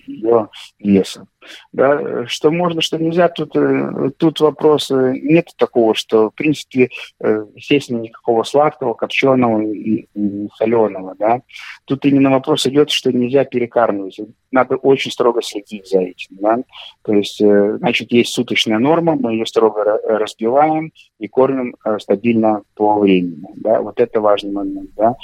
ее 0.06 0.48
веса. 0.78 1.26
Да, 1.72 2.26
что 2.26 2.50
можно, 2.50 2.80
что 2.80 2.98
нельзя, 2.98 3.28
тут, 3.28 3.56
э, 3.56 4.10
тут 4.16 4.40
вопрос 4.40 4.90
нет 4.90 5.48
такого, 5.56 5.94
что, 5.94 6.30
в 6.30 6.34
принципе, 6.34 6.90
э, 7.20 7.46
естественно, 7.54 8.00
никакого 8.00 8.42
сладкого, 8.42 8.94
копченого 8.94 9.60
и, 9.62 10.06
и 10.14 10.48
соленого. 10.56 11.14
Да. 11.18 11.40
Тут 11.84 12.04
именно 12.04 12.30
вопрос 12.30 12.66
идет, 12.66 12.90
что 12.90 13.12
нельзя 13.12 13.44
перекармливать. 13.44 14.20
Надо 14.50 14.76
очень 14.76 15.10
строго 15.10 15.40
следить 15.42 15.88
за 15.88 16.00
этим. 16.00 16.36
Да. 16.40 16.58
То 17.02 17.14
есть, 17.14 17.40
э, 17.40 17.78
значит, 17.78 18.12
есть 18.12 18.32
суточная 18.32 18.78
норма, 18.78 19.16
мы 19.16 19.32
ее 19.32 19.46
строго 19.46 19.82
разбиваем 20.04 20.92
и 21.18 21.28
кормим 21.28 21.76
стабильно 21.98 22.62
по 22.74 22.98
времени. 22.98 23.46
Да. 23.56 23.80
Вот 23.80 23.98
это 23.98 24.20
важный 24.20 24.52
момент. 24.52 24.90
Да. 24.96 25.16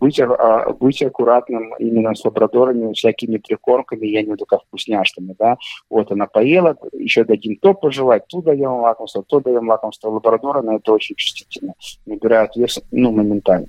Быть, 0.00 0.18
а, 0.20 0.72
быть 0.72 1.02
аккуратным 1.02 1.74
именно 1.78 2.14
с 2.14 2.24
лабрадорами, 2.24 2.94
всякими 2.94 3.36
прикормками, 3.36 4.06
я 4.06 4.22
не 4.22 4.30
как 4.46 4.62
вкусняшками. 4.62 5.34
Да 5.38 5.56
вот 5.88 6.10
она 6.12 6.26
поела, 6.26 6.76
еще 6.92 7.24
дадим 7.24 7.56
то 7.56 7.74
пожевать, 7.74 8.26
тут 8.28 8.44
даем 8.44 8.80
лакомство, 8.80 9.22
то 9.22 9.40
даем 9.40 9.68
лакомство. 9.68 10.10
Лабрадора 10.10 10.62
на 10.62 10.76
это 10.76 10.92
очень 10.92 11.16
чувствительно, 11.16 11.74
набирает 12.06 12.56
вес, 12.56 12.80
ну, 12.90 13.12
моментально. 13.12 13.68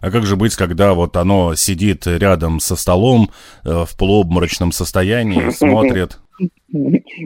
А 0.00 0.10
как 0.10 0.24
же 0.24 0.36
быть, 0.36 0.54
когда 0.56 0.94
вот 0.94 1.16
оно 1.16 1.54
сидит 1.54 2.06
рядом 2.06 2.60
со 2.60 2.76
столом 2.76 3.30
э, 3.64 3.84
в 3.86 3.96
полуобморочном 3.96 4.72
состоянии, 4.72 5.50
смотрит? 5.50 6.18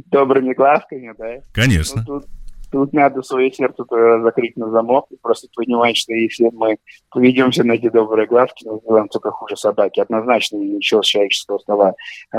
Добрыми 0.07 0.55
глазками, 0.55 1.12
да? 1.18 1.42
Конечно. 1.53 2.05
Ну, 2.07 2.20
тут, 2.20 2.31
Тут 2.70 2.92
надо 2.92 3.22
свое 3.22 3.50
сердце 3.50 3.85
закрыть 4.22 4.56
на 4.56 4.70
замок 4.70 5.06
и 5.11 5.16
просто 5.16 5.48
понимать, 5.54 5.96
что 5.96 6.12
если 6.12 6.50
мы 6.52 6.78
поведемся 7.11 7.64
на 7.64 7.72
эти 7.72 7.88
добрые 7.88 8.28
глазки, 8.28 8.66
мы 8.66 8.78
сделаем 8.78 9.09
только 9.09 9.30
хуже 9.33 9.56
собаки. 9.56 10.00
Однозначно 10.00 10.56
ничего 10.56 11.02
с 11.02 11.06
человеческого 11.06 11.59
стола 11.59 11.94
э, 12.33 12.38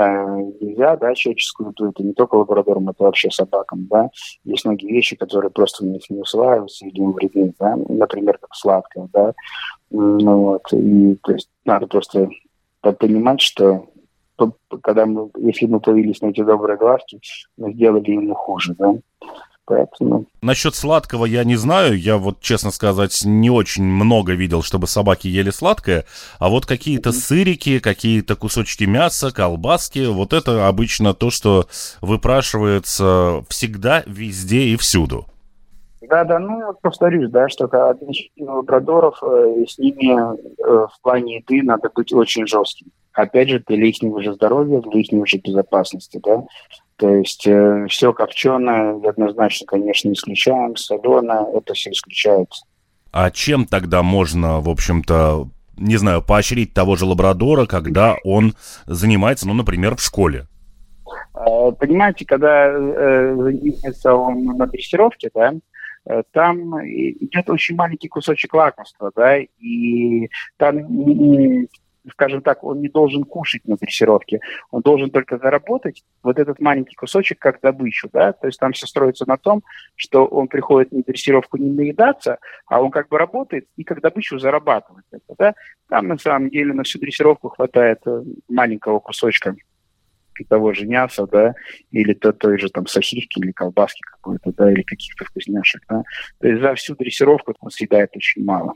нельзя, 0.60 0.96
да, 0.96 1.14
человеческую 1.14 1.70
еду 1.70 1.90
это 1.90 2.02
не 2.02 2.14
только 2.14 2.36
лабрадорам, 2.36 2.88
это 2.88 3.04
вообще 3.04 3.30
собакам, 3.30 3.86
да. 3.90 4.10
Есть 4.44 4.64
многие 4.64 4.90
вещи, 4.90 5.16
которые 5.16 5.50
просто 5.50 5.84
них 5.84 6.08
не 6.08 6.20
усваиваются 6.20 6.86
им 6.86 7.12
вредны, 7.12 7.52
да, 7.58 7.76
например, 7.88 8.38
как 8.38 8.54
сладкое, 8.54 9.08
да. 9.12 9.34
Ну, 9.90 10.38
вот, 10.38 10.72
и 10.72 11.16
то 11.22 11.32
есть 11.32 11.50
надо 11.66 11.86
просто 11.86 12.30
понимать, 12.80 13.42
что 13.42 13.86
когда 14.82 15.06
мы, 15.06 15.30
если 15.36 15.66
мы 15.66 15.80
появились 15.80 16.20
на 16.22 16.28
эти 16.28 16.42
добрые 16.42 16.78
глазки, 16.78 17.20
мы 17.56 17.72
сделали 17.74 18.10
ему 18.10 18.34
хуже, 18.34 18.74
да. 18.78 18.94
Поэтому... 19.72 20.26
Насчет 20.42 20.74
сладкого 20.74 21.24
я 21.24 21.44
не 21.44 21.56
знаю. 21.56 21.98
Я 21.98 22.18
вот, 22.18 22.40
честно 22.40 22.70
сказать, 22.70 23.22
не 23.24 23.48
очень 23.48 23.84
много 23.84 24.34
видел, 24.34 24.62
чтобы 24.62 24.86
собаки 24.86 25.28
ели 25.28 25.48
сладкое. 25.48 26.04
А 26.38 26.50
вот 26.50 26.66
какие-то 26.66 27.08
mm-hmm. 27.08 27.12
сырики, 27.12 27.78
какие-то 27.78 28.36
кусочки 28.36 28.84
мяса, 28.84 29.32
колбаски, 29.32 30.06
вот 30.06 30.34
это 30.34 30.68
обычно 30.68 31.14
то, 31.14 31.30
что 31.30 31.68
выпрашивается 32.02 33.44
всегда, 33.48 34.02
везде 34.06 34.64
и 34.64 34.76
всюду. 34.76 35.24
Да, 36.02 36.24
да, 36.24 36.38
ну 36.38 36.66
вот 36.66 36.80
повторюсь, 36.82 37.30
да, 37.30 37.48
что 37.48 37.64
относительно 37.64 38.56
лабрадоров 38.56 39.22
э, 39.22 39.64
с 39.66 39.78
ними 39.78 40.12
э, 40.12 40.86
в 40.86 41.00
плане 41.00 41.36
еды 41.36 41.62
надо 41.62 41.88
быть 41.94 42.12
очень 42.12 42.46
жестким. 42.46 42.88
Опять 43.14 43.48
же, 43.48 43.62
для 43.66 43.86
их 43.86 43.96
же 44.22 44.34
здоровья, 44.34 44.80
для 44.80 45.00
их 45.00 45.26
же 45.26 45.38
безопасности, 45.38 46.20
да. 46.22 46.44
То 47.02 47.16
есть 47.16 47.48
э, 47.48 47.86
все 47.88 48.12
копченое 48.12 48.94
однозначно, 49.04 49.66
конечно, 49.66 50.12
исключаем, 50.12 50.76
соленое, 50.76 51.44
это 51.52 51.74
все 51.74 51.90
исключается. 51.90 52.64
А 53.10 53.32
чем 53.32 53.66
тогда 53.66 54.04
можно, 54.04 54.60
в 54.60 54.68
общем-то, 54.68 55.48
не 55.76 55.96
знаю, 55.96 56.22
поощрить 56.22 56.74
того 56.74 56.94
же 56.94 57.04
лабрадора, 57.04 57.66
когда 57.66 58.14
он 58.22 58.54
занимается, 58.86 59.48
ну, 59.48 59.54
например, 59.54 59.96
в 59.96 60.00
школе? 60.00 60.46
Э, 61.34 61.72
понимаете, 61.76 62.24
когда 62.24 62.66
э, 62.68 63.34
занимается 63.36 64.14
он 64.14 64.44
на 64.44 64.68
дрессировке, 64.68 65.28
да, 65.34 65.54
э, 66.08 66.22
там 66.30 66.78
идет 66.84 67.50
очень 67.50 67.74
маленький 67.74 68.06
кусочек 68.06 68.54
лакомства, 68.54 69.10
да, 69.16 69.38
и 69.38 70.28
там 70.56 70.76
скажем 72.10 72.42
так, 72.42 72.64
он 72.64 72.80
не 72.80 72.88
должен 72.88 73.24
кушать 73.24 73.66
на 73.66 73.76
дрессировке, 73.76 74.40
он 74.70 74.82
должен 74.82 75.10
только 75.10 75.38
заработать 75.38 76.02
вот 76.22 76.38
этот 76.38 76.60
маленький 76.60 76.94
кусочек 76.94 77.38
как 77.38 77.60
добычу, 77.60 78.08
да, 78.12 78.32
то 78.32 78.46
есть 78.46 78.58
там 78.58 78.72
все 78.72 78.86
строится 78.86 79.24
на 79.26 79.36
том, 79.36 79.62
что 79.96 80.26
он 80.26 80.48
приходит 80.48 80.92
на 80.92 81.02
дрессировку 81.02 81.56
не 81.56 81.70
наедаться, 81.70 82.38
а 82.66 82.82
он 82.82 82.90
как 82.90 83.08
бы 83.08 83.18
работает 83.18 83.66
и 83.76 83.84
как 83.84 84.00
добычу 84.00 84.38
зарабатывает 84.38 85.04
это, 85.10 85.34
да. 85.38 85.54
Там 85.88 86.08
на 86.08 86.18
самом 86.18 86.50
деле 86.50 86.72
на 86.72 86.82
всю 86.82 86.98
дрессировку 86.98 87.50
хватает 87.50 88.00
э, 88.06 88.22
маленького 88.48 88.98
кусочка 88.98 89.54
того 90.48 90.72
же 90.72 90.86
мяса, 90.86 91.26
да, 91.26 91.54
или 91.90 92.14
то, 92.14 92.32
той 92.32 92.58
же 92.58 92.68
там 92.68 92.86
сосиски 92.86 93.38
или 93.38 93.52
колбаски 93.52 94.00
какой-то, 94.00 94.52
да, 94.52 94.72
или 94.72 94.82
каких-то 94.82 95.24
вкусняшек, 95.24 95.82
да. 95.88 96.02
То 96.40 96.48
есть 96.48 96.60
за 96.60 96.74
всю 96.74 96.96
дрессировку 96.96 97.54
он 97.60 97.70
съедает 97.70 98.16
очень 98.16 98.44
мало. 98.44 98.74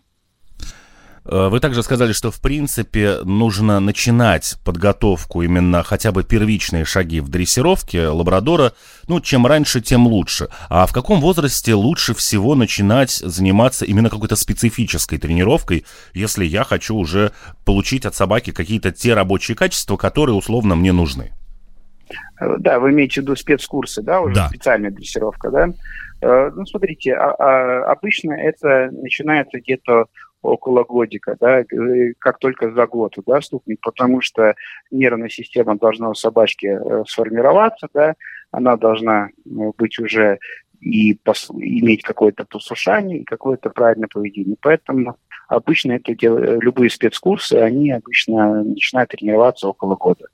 Э, 1.29 1.49
вы 1.49 1.61
также 1.61 1.83
сказали, 1.83 2.13
что 2.13 2.31
в 2.31 2.41
принципе 2.41 3.19
нужно 3.25 3.81
начинать 3.81 4.57
подготовку 4.65 5.43
именно 5.43 5.83
хотя 5.83 6.13
бы 6.13 6.23
первичные 6.23 6.85
шаги 6.85 7.21
в 7.21 7.29
дрессировке 7.29 8.09
лабрадора, 8.09 8.73
ну, 9.09 9.21
чем 9.21 9.47
раньше, 9.47 9.81
тем 9.81 10.07
лучше. 10.07 10.49
А 10.69 10.87
в 10.87 10.93
каком 10.93 11.21
возрасте 11.21 11.75
лучше 11.75 12.15
всего 12.15 12.55
начинать 12.55 13.11
заниматься 13.11 13.85
именно 13.85 14.11
какой-то 14.11 14.37
специфической 14.37 15.19
тренировкой, 15.19 15.85
если 16.15 16.45
я 16.45 16.65
хочу 16.65 16.95
уже 16.95 17.33
получить 17.65 18.07
от 18.07 18.15
собаки 18.15 18.53
какие-то 18.53 18.93
те 18.93 19.15
рабочие 19.15 19.57
качества, 19.57 19.97
которые 19.97 20.37
условно 20.37 20.77
мне 20.77 20.93
нужны? 20.93 21.33
Э, 22.41 22.57
да, 22.59 22.79
вы 22.79 22.91
имеете 22.91 23.21
в 23.21 23.25
виду 23.25 23.37
спецкурсы, 23.37 24.03
да, 24.03 24.21
уже 24.21 24.35
да. 24.35 24.49
специальная 24.49 24.91
дрессировка, 24.91 25.51
да? 25.51 25.69
Э, 26.21 26.51
ну, 26.55 26.65
смотрите, 26.67 27.15
а, 27.15 27.35
а, 27.39 27.93
обычно 27.93 28.33
это 28.33 28.91
начинается 28.93 29.59
где-то 29.59 30.07
около 30.47 30.85
годика, 30.85 31.37
да, 31.41 31.65
как 32.19 32.39
только 32.39 32.73
за 32.73 32.87
год 32.87 33.15
да, 33.27 33.41
стукнет, 33.41 33.81
потому 33.81 34.21
что 34.21 34.55
нервная 34.91 35.29
система 35.29 35.77
должна 35.77 36.11
у 36.11 36.15
собачки 36.15 36.79
сформироваться, 37.07 37.89
да, 37.93 38.15
она 38.51 38.77
должна 38.77 39.29
быть 39.45 39.99
уже 39.99 40.39
и 40.81 41.15
пос, 41.15 41.51
иметь 41.51 42.03
какое-то 42.03 42.45
послушание 42.45 43.21
и 43.21 43.25
какое-то 43.25 43.71
правильное 43.71 44.09
поведение. 44.13 44.57
Поэтому 44.61 45.17
обычно 45.49 45.93
это 45.93 46.13
любые 46.13 46.91
спецкурсы, 46.91 47.55
они 47.55 47.91
обычно 47.91 48.63
начинают 48.63 49.11
тренироваться 49.11 49.69
около 49.69 49.97
года. 49.97 50.27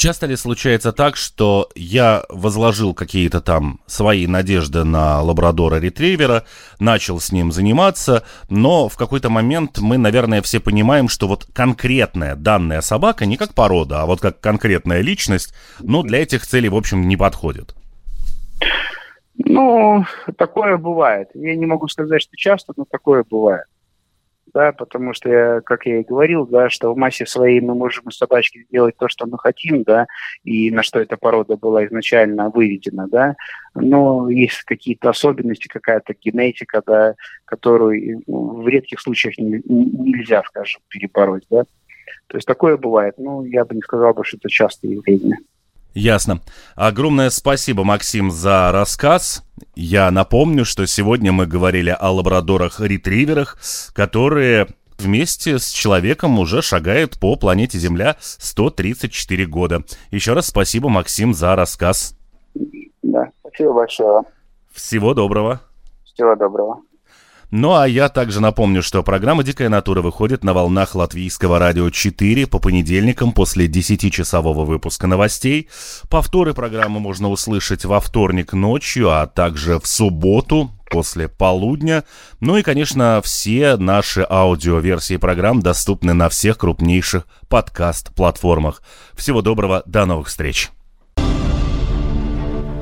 Часто 0.00 0.24
ли 0.24 0.34
случается 0.34 0.92
так, 0.92 1.16
что 1.16 1.68
я 1.74 2.24
возложил 2.30 2.94
какие-то 2.94 3.42
там 3.42 3.80
свои 3.84 4.26
надежды 4.26 4.82
на 4.82 5.20
лабрадора-ретривера, 5.20 6.44
начал 6.78 7.20
с 7.20 7.32
ним 7.32 7.52
заниматься, 7.52 8.24
но 8.48 8.88
в 8.88 8.96
какой-то 8.96 9.28
момент 9.28 9.78
мы, 9.78 9.98
наверное, 9.98 10.40
все 10.40 10.58
понимаем, 10.58 11.10
что 11.10 11.28
вот 11.28 11.44
конкретная 11.52 12.34
данная 12.34 12.80
собака 12.80 13.26
не 13.26 13.36
как 13.36 13.52
порода, 13.52 14.00
а 14.00 14.06
вот 14.06 14.22
как 14.22 14.40
конкретная 14.40 15.02
личность, 15.02 15.54
ну, 15.80 16.02
для 16.02 16.22
этих 16.22 16.46
целей, 16.46 16.70
в 16.70 16.76
общем, 16.76 17.06
не 17.06 17.18
подходит. 17.18 17.74
Ну, 19.36 20.06
такое 20.38 20.78
бывает. 20.78 21.28
Я 21.34 21.54
не 21.56 21.66
могу 21.66 21.88
сказать, 21.88 22.22
что 22.22 22.38
часто, 22.38 22.72
но 22.74 22.86
такое 22.90 23.22
бывает 23.30 23.66
да, 24.52 24.72
потому 24.72 25.12
что, 25.14 25.28
я, 25.28 25.60
как 25.60 25.86
я 25.86 26.00
и 26.00 26.04
говорил, 26.04 26.46
да, 26.46 26.68
что 26.68 26.92
в 26.92 26.96
массе 26.96 27.26
своей 27.26 27.60
мы 27.60 27.74
можем 27.74 28.08
из 28.08 28.16
собачки 28.16 28.64
сделать 28.64 28.96
то, 28.98 29.08
что 29.08 29.26
мы 29.26 29.38
хотим, 29.38 29.82
да, 29.82 30.06
и 30.44 30.70
на 30.70 30.82
что 30.82 31.00
эта 31.00 31.16
порода 31.16 31.56
была 31.56 31.86
изначально 31.86 32.50
выведена, 32.50 33.08
да, 33.08 33.36
но 33.74 34.28
есть 34.28 34.62
какие-то 34.64 35.10
особенности, 35.10 35.68
какая-то 35.68 36.14
генетика, 36.14 36.82
да, 36.86 37.14
которую 37.44 38.22
ну, 38.26 38.62
в 38.62 38.68
редких 38.68 39.00
случаях 39.00 39.38
не, 39.38 39.62
нельзя, 39.64 40.42
скажем, 40.46 40.80
перебороть, 40.88 41.46
да. 41.50 41.64
То 42.26 42.36
есть 42.36 42.46
такое 42.46 42.76
бывает, 42.76 43.14
ну, 43.18 43.44
я 43.44 43.64
бы 43.64 43.74
не 43.74 43.82
сказал, 43.82 44.16
что 44.22 44.36
это 44.36 44.48
частое 44.48 44.92
явление. 44.92 45.38
Ясно. 45.94 46.40
Огромное 46.76 47.30
спасибо, 47.30 47.84
Максим, 47.84 48.30
за 48.30 48.70
рассказ. 48.72 49.42
Я 49.74 50.10
напомню, 50.10 50.64
что 50.64 50.86
сегодня 50.86 51.32
мы 51.32 51.46
говорили 51.46 51.90
о 51.90 52.10
лабрадорах-ретриверах, 52.12 53.58
которые 53.92 54.68
вместе 54.98 55.58
с 55.58 55.70
человеком 55.70 56.38
уже 56.38 56.62
шагают 56.62 57.18
по 57.18 57.34
планете 57.36 57.78
Земля 57.78 58.16
134 58.20 59.46
года. 59.46 59.82
Еще 60.10 60.32
раз 60.32 60.46
спасибо, 60.46 60.88
Максим, 60.88 61.34
за 61.34 61.56
рассказ. 61.56 62.14
Да, 63.02 63.30
спасибо 63.40 63.72
большое. 63.72 64.22
Всего 64.72 65.14
доброго. 65.14 65.60
Всего 66.04 66.36
доброго. 66.36 66.82
Ну 67.50 67.74
а 67.74 67.88
я 67.88 68.08
также 68.08 68.40
напомню, 68.40 68.80
что 68.80 69.02
программа 69.02 69.42
«Дикая 69.42 69.68
натура» 69.68 70.02
выходит 70.02 70.44
на 70.44 70.54
волнах 70.54 70.94
Латвийского 70.94 71.58
радио 71.58 71.90
4 71.90 72.46
по 72.46 72.60
понедельникам 72.60 73.32
после 73.32 73.66
10-часового 73.66 74.64
выпуска 74.64 75.08
новостей. 75.08 75.68
Повторы 76.08 76.54
программы 76.54 77.00
можно 77.00 77.28
услышать 77.28 77.84
во 77.84 77.98
вторник 77.98 78.52
ночью, 78.52 79.10
а 79.10 79.26
также 79.26 79.80
в 79.80 79.86
субботу 79.88 80.70
после 80.90 81.28
полудня. 81.28 82.04
Ну 82.38 82.56
и, 82.56 82.62
конечно, 82.62 83.20
все 83.24 83.76
наши 83.76 84.24
аудиоверсии 84.28 85.16
программ 85.16 85.60
доступны 85.60 86.12
на 86.12 86.28
всех 86.28 86.56
крупнейших 86.56 87.26
подкаст-платформах. 87.48 88.80
Всего 89.14 89.42
доброго, 89.42 89.82
до 89.86 90.06
новых 90.06 90.28
встреч. 90.28 90.70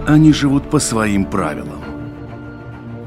Они 0.07 0.33
живут 0.35 0.69
по 0.69 0.79
своим 0.79 1.25
правилам 1.25 1.78